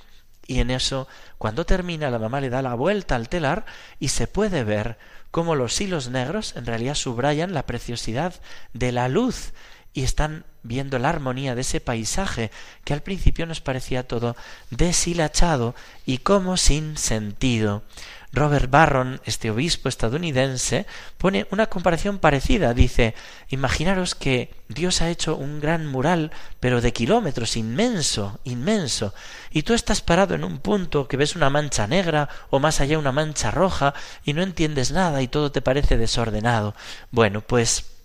y 0.47 0.61
en 0.61 0.71
eso 0.71 1.09
cuando 1.38 1.64
termina 1.64 2.11
la 2.11 2.19
mamá 2.19 2.40
le 2.40 2.51
da 2.51 2.61
la 2.61 2.75
vuelta 2.75 3.16
al 3.16 3.29
telar 3.29 3.64
y 3.99 4.09
se 4.09 4.27
puede 4.27 4.64
ver 4.64 4.99
cómo 5.31 5.55
los 5.55 5.81
hilos 5.81 6.11
negros 6.11 6.55
en 6.57 6.66
realidad 6.66 6.95
subrayan 6.95 7.55
la 7.55 7.66
preciosidad 7.66 8.35
de 8.75 8.93
la 8.93 9.09
luz 9.09 9.53
y 9.93 10.03
están 10.03 10.45
viendo 10.62 10.99
la 10.99 11.09
armonía 11.09 11.55
de 11.55 11.62
ese 11.62 11.81
paisaje 11.81 12.51
que 12.85 12.93
al 12.93 13.03
principio 13.03 13.47
nos 13.47 13.61
parecía 13.61 14.07
todo 14.07 14.37
deshilachado 14.71 15.75
y 16.07 16.19
como 16.19 16.57
sin 16.57 16.97
sentido. 16.97 17.83
Robert 18.33 18.71
Barron, 18.71 19.21
este 19.25 19.51
obispo 19.51 19.88
estadounidense, 19.88 20.87
pone 21.19 21.47
una 21.51 21.66
comparación 21.66 22.19
parecida. 22.19 22.75
Dice, 22.75 23.14
imaginaros 23.49 24.14
que 24.14 24.55
Dios 24.69 25.03
ha 25.03 25.11
hecho 25.11 25.37
un 25.37 25.61
gran 25.61 25.87
mural, 25.87 26.31
pero 26.61 26.81
de 26.81 26.93
kilómetros, 26.93 27.57
inmenso, 27.57 28.38
inmenso, 28.45 29.14
y 29.51 29.62
tú 29.62 29.75
estás 29.75 30.01
parado 30.01 30.35
en 30.35 30.45
un 30.45 30.59
punto 30.59 31.09
que 31.09 31.16
ves 31.16 31.35
una 31.35 31.51
mancha 31.51 31.87
negra 31.87 32.29
o 32.51 32.61
más 32.61 32.81
allá 32.81 32.99
una 32.99 33.12
mancha 33.12 33.51
roja 33.51 33.95
y 34.25 34.33
no 34.33 34.43
entiendes 34.43 34.93
nada 34.93 35.23
y 35.23 35.29
todo 35.29 35.51
te 35.51 35.62
parece 35.62 35.97
desordenado. 35.97 36.75
Bueno, 37.11 37.40
pues 37.40 38.00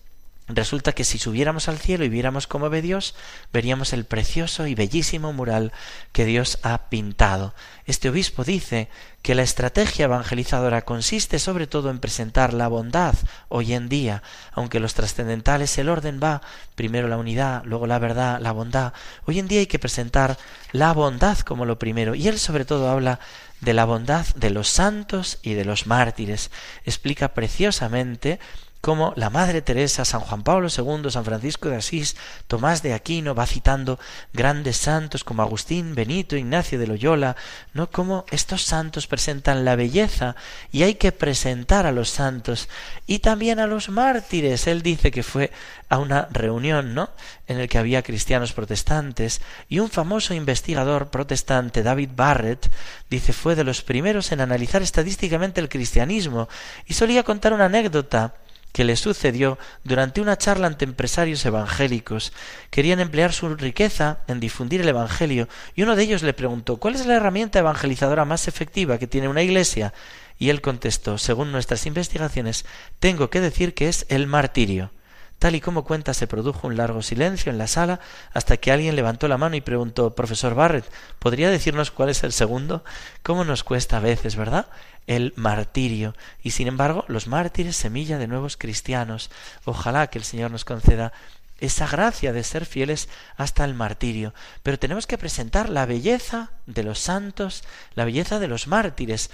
Resulta 0.48 0.92
que 0.92 1.06
si 1.06 1.18
subiéramos 1.18 1.68
al 1.70 1.80
cielo 1.80 2.06
y 2.06 2.10
viéramos 2.10 2.46
cómo 2.46 2.70
ve 2.70 2.84
Dios, 2.84 3.16
veríamos 3.52 3.94
el 3.94 4.06
precioso 4.06 4.68
y 4.68 4.76
bellísimo 4.76 5.34
mural 5.34 5.72
que 6.12 6.24
Dios 6.24 6.60
ha 6.62 6.88
pintado. 6.90 7.56
Este 7.88 8.10
obispo 8.10 8.44
dice 8.44 8.88
que 9.24 9.34
la 9.34 9.42
estrategia 9.42 10.06
evangelizadora 10.06 10.84
consiste 10.84 11.40
sobre 11.40 11.66
todo 11.66 11.90
en 11.90 11.98
presentar 11.98 12.54
la 12.54 12.68
bondad 12.68 13.16
hoy 13.50 13.74
en 13.74 13.90
día, 13.90 14.22
aunque 14.52 14.80
los 14.80 14.94
trascendentales 14.94 15.76
el 15.80 15.90
orden 15.90 16.20
va 16.22 16.44
primero 16.76 17.08
la 17.08 17.18
unidad, 17.18 17.64
luego 17.66 17.88
la 17.88 17.98
verdad, 17.98 18.40
la 18.40 18.52
bondad. 18.52 18.94
Hoy 19.26 19.40
en 19.40 19.48
día 19.48 19.62
hay 19.62 19.68
que 19.68 19.80
presentar 19.80 20.38
la 20.72 20.94
bondad 20.94 21.40
como 21.40 21.66
lo 21.66 21.80
primero, 21.80 22.14
y 22.14 22.28
él 22.28 22.38
sobre 22.38 22.66
todo 22.66 22.92
habla 22.92 23.20
de 23.62 23.74
la 23.74 23.86
bondad 23.86 24.28
de 24.36 24.52
los 24.52 24.68
santos 24.68 25.40
y 25.42 25.56
de 25.56 25.66
los 25.66 25.88
mártires. 25.88 26.52
Explica 26.86 27.34
preciosamente 27.34 28.40
como 28.86 29.14
la 29.16 29.32
Madre 29.32 29.64
Teresa, 29.64 30.06
San 30.06 30.20
Juan 30.20 30.44
Pablo 30.44 30.68
II, 30.68 31.10
San 31.10 31.26
Francisco 31.26 31.70
de 31.70 31.78
Asís, 31.78 32.16
Tomás 32.46 32.84
de 32.84 32.94
Aquino, 32.94 33.34
va 33.34 33.48
citando 33.48 33.98
grandes 34.32 34.78
santos 34.78 35.24
como 35.24 35.42
Agustín, 35.42 35.96
Benito, 35.96 36.36
Ignacio 36.36 36.78
de 36.78 36.86
Loyola, 36.86 37.36
¿no? 37.74 37.90
Como 37.90 38.26
estos 38.30 38.62
santos 38.62 39.08
presentan 39.08 39.66
la 39.66 39.76
belleza 39.76 40.36
y 40.72 40.84
hay 40.84 40.94
que 40.94 41.12
presentar 41.12 41.88
a 41.88 41.92
los 41.92 42.12
santos 42.12 42.70
y 43.08 43.20
también 43.26 43.58
a 43.58 43.66
los 43.66 43.90
mártires. 43.90 44.68
Él 44.68 44.84
dice 44.84 45.10
que 45.10 45.24
fue 45.24 45.52
a 45.90 45.98
una 45.98 46.28
reunión, 46.30 46.94
¿no? 46.94 47.10
En 47.48 47.60
el 47.60 47.68
que 47.68 47.80
había 47.80 48.04
cristianos 48.04 48.54
protestantes 48.54 49.42
y 49.68 49.80
un 49.80 49.90
famoso 49.90 50.36
investigador 50.36 51.10
protestante, 51.10 51.82
David 51.82 52.12
Barrett, 52.16 52.70
dice 53.10 53.34
fue 53.34 53.56
de 53.56 53.64
los 53.64 53.82
primeros 53.82 54.32
en 54.32 54.42
analizar 54.42 54.84
estadísticamente 54.84 55.60
el 55.60 55.70
cristianismo 55.70 56.48
y 56.86 56.94
solía 56.94 57.24
contar 57.24 57.52
una 57.52 57.66
anécdota 57.66 58.36
que 58.76 58.84
le 58.84 58.98
sucedió 58.98 59.58
durante 59.86 60.20
una 60.20 60.38
charla 60.38 60.68
ante 60.68 60.84
empresarios 60.84 61.46
evangélicos. 61.46 62.34
Querían 62.72 63.00
emplear 63.00 63.32
su 63.32 63.56
riqueza 63.56 64.18
en 64.28 64.42
difundir 64.42 64.82
el 64.82 64.90
Evangelio 64.90 65.48
y 65.76 65.84
uno 65.84 65.96
de 65.96 66.04
ellos 66.04 66.24
le 66.24 66.34
preguntó 66.34 66.76
¿Cuál 66.76 66.96
es 66.96 67.06
la 67.06 67.16
herramienta 67.16 67.60
evangelizadora 67.60 68.26
más 68.26 68.50
efectiva 68.50 68.98
que 68.98 69.08
tiene 69.08 69.30
una 69.30 69.44
iglesia? 69.44 69.94
Y 70.38 70.50
él 70.50 70.60
contestó 70.60 71.18
Según 71.18 71.54
nuestras 71.54 71.86
investigaciones, 71.86 72.66
tengo 73.00 73.30
que 73.30 73.40
decir 73.40 73.74
que 73.74 73.88
es 73.88 74.06
el 74.10 74.28
martirio. 74.28 74.92
Tal 75.40 75.56
y 75.56 75.62
como 75.62 75.84
cuenta, 75.84 76.14
se 76.14 76.28
produjo 76.28 76.68
un 76.68 76.78
largo 76.78 77.02
silencio 77.02 77.52
en 77.52 77.58
la 77.58 77.68
sala 77.68 78.00
hasta 78.34 78.58
que 78.58 78.72
alguien 78.72 78.96
levantó 78.96 79.28
la 79.28 79.38
mano 79.38 79.56
y 79.56 79.62
preguntó 79.62 80.16
Profesor 80.16 80.56
Barrett, 80.56 80.90
¿podría 81.20 81.50
decirnos 81.50 81.92
cuál 81.92 82.10
es 82.10 82.24
el 82.24 82.32
segundo? 82.32 82.84
¿Cómo 83.22 83.44
nos 83.44 83.64
cuesta 83.64 83.98
a 83.98 84.02
veces, 84.02 84.36
verdad? 84.36 84.68
El 85.08 85.34
martirio. 85.36 86.16
Y 86.42 86.52
sin 86.52 86.68
embargo, 86.68 87.04
los 87.08 87.28
mártires, 87.28 87.76
semilla 87.76 88.18
de 88.18 88.28
nuevos 88.28 88.58
cristianos. 88.58 89.30
Ojalá 89.66 90.08
que 90.08 90.18
el 90.18 90.24
Señor 90.24 90.52
nos 90.52 90.66
conceda 90.66 91.12
esa 91.60 91.88
gracia 91.88 92.34
de 92.34 92.44
ser 92.44 92.66
fieles 92.66 93.10
hasta 93.38 93.66
el 93.66 93.74
martirio. 93.74 94.34
Pero 94.64 94.80
tenemos 94.80 95.06
que 95.06 95.18
presentar 95.18 95.70
la 95.70 95.86
belleza 95.86 96.52
de 96.66 96.84
los 96.84 97.00
santos, 97.00 97.64
la 97.94 98.06
belleza 98.06 98.40
de 98.40 98.48
los 98.48 98.68
mártires, 98.68 99.30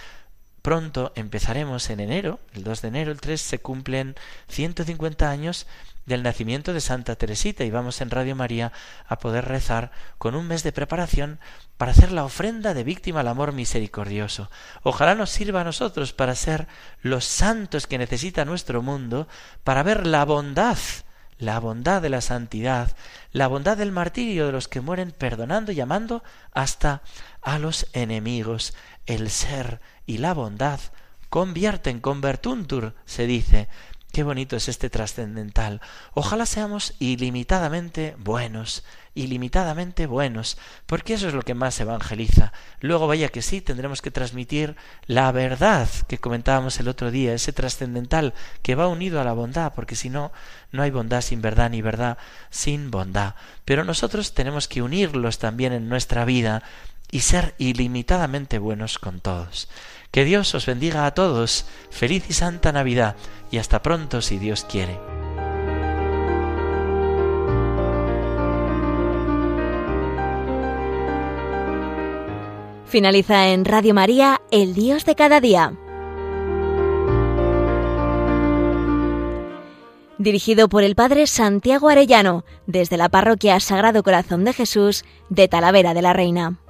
pronto 0.62 1.12
empezaremos 1.16 1.90
en 1.90 2.00
enero, 2.00 2.40
el 2.54 2.64
2 2.64 2.82
de 2.82 2.88
enero, 2.88 3.12
el 3.12 3.20
3, 3.20 3.42
se 3.42 3.60
cumplen 3.60 4.16
150 4.50 5.30
años 5.30 5.66
del 6.06 6.24
nacimiento 6.24 6.74
de 6.74 6.82
Santa 6.82 7.16
Teresita 7.16 7.64
y 7.64 7.72
vamos 7.72 8.02
en 8.02 8.10
Radio 8.10 8.36
María 8.36 8.72
a 9.08 9.20
poder 9.20 9.46
rezar 9.46 9.92
con 10.18 10.36
un 10.36 10.48
mes 10.48 10.64
de 10.64 10.72
preparación 10.72 11.40
para 11.78 11.92
hacer 11.92 12.12
la 12.12 12.26
ofrenda 12.26 12.74
de 12.74 12.84
víctima 12.84 13.22
al 13.22 13.28
amor 13.28 13.54
misericordioso. 13.54 14.50
Ojalá 14.84 15.16
nos 15.16 15.30
sirva 15.30 15.62
a 15.62 15.66
nosotros 15.66 16.14
para 16.14 16.36
ser 16.36 16.68
los 17.02 17.26
santos 17.26 17.88
que 17.88 17.98
necesita 17.98 18.46
nuestro 18.46 18.82
mundo, 18.82 19.28
para 19.64 19.84
ver 19.84 20.08
la 20.08 20.26
bondad, 20.26 20.78
la 21.38 21.60
bondad 21.60 22.02
de 22.02 22.10
la 22.10 22.22
santidad, 22.22 22.96
la 23.32 23.48
bondad 23.48 23.78
del 23.78 23.92
martirio 23.92 24.46
de 24.46 24.52
los 24.52 24.68
que 24.68 24.82
mueren 24.82 25.12
perdonando 25.12 25.72
y 25.72 25.82
amando 25.82 26.24
hasta 26.52 27.02
a 27.42 27.58
los 27.58 27.88
enemigos. 27.94 28.74
El 29.06 29.30
ser 29.30 29.82
y 30.06 30.20
la 30.20 30.34
bondad 30.34 30.80
convierten, 31.32 32.02
convertuntur, 32.02 32.94
se 33.06 33.26
dice, 33.26 33.70
Qué 34.12 34.24
bonito 34.24 34.58
es 34.58 34.68
este 34.68 34.90
trascendental. 34.90 35.80
Ojalá 36.14 36.46
seamos 36.46 36.96
ilimitadamente 37.00 38.18
buenos, 38.20 38.84
ilimitadamente 39.16 40.06
buenos, 40.06 40.58
porque 40.86 41.14
eso 41.14 41.30
es 41.30 41.34
lo 41.34 41.44
que 41.44 41.54
más 41.54 41.80
evangeliza. 41.80 42.52
Luego 42.82 43.08
vaya 43.08 43.30
que 43.30 43.42
sí, 43.42 43.62
tendremos 43.62 44.02
que 44.02 44.12
transmitir 44.12 44.76
la 45.06 45.32
verdad 45.32 45.88
que 46.10 46.18
comentábamos 46.18 46.78
el 46.82 46.90
otro 46.90 47.10
día, 47.10 47.34
ese 47.34 47.54
trascendental 47.54 48.34
que 48.62 48.76
va 48.76 48.90
unido 48.90 49.22
a 49.22 49.24
la 49.24 49.32
bondad, 49.32 49.72
porque 49.74 49.96
si 49.96 50.10
no, 50.10 50.34
no 50.74 50.84
hay 50.84 50.92
bondad 50.92 51.22
sin 51.22 51.42
verdad 51.42 51.70
ni 51.70 51.82
verdad 51.82 52.18
sin 52.50 52.92
bondad. 52.92 53.36
Pero 53.64 53.86
nosotros 53.86 54.34
tenemos 54.34 54.68
que 54.68 54.82
unirlos 54.82 55.40
también 55.40 55.72
en 55.72 55.88
nuestra 55.88 56.26
vida 56.26 56.64
y 57.12 57.20
ser 57.20 57.54
ilimitadamente 57.58 58.58
buenos 58.58 58.98
con 58.98 59.20
todos. 59.20 59.68
Que 60.12 60.26
Dios 60.26 60.56
os 60.56 60.66
bendiga 60.66 61.06
a 61.06 61.14
todos. 61.14 61.66
Feliz 61.90 62.26
y 62.30 62.34
santa 62.34 62.72
Navidad 62.72 63.16
y 63.52 63.58
hasta 63.58 63.82
pronto 63.82 64.22
si 64.22 64.38
Dios 64.38 64.66
quiere. 64.70 64.98
Finaliza 72.86 73.50
en 73.50 73.64
Radio 73.64 73.94
María, 73.94 74.42
El 74.52 74.74
Dios 74.74 75.06
de 75.06 75.16
cada 75.16 75.40
día. 75.40 75.74
Dirigido 80.18 80.68
por 80.68 80.84
el 80.84 80.96
Padre 80.96 81.26
Santiago 81.26 81.88
Arellano, 81.88 82.44
desde 82.68 82.98
la 82.98 83.08
Parroquia 83.08 83.60
Sagrado 83.62 84.04
Corazón 84.04 84.44
de 84.44 84.52
Jesús 84.52 85.06
de 85.30 85.48
Talavera 85.48 85.94
de 85.94 86.02
la 86.02 86.12
Reina. 86.12 86.61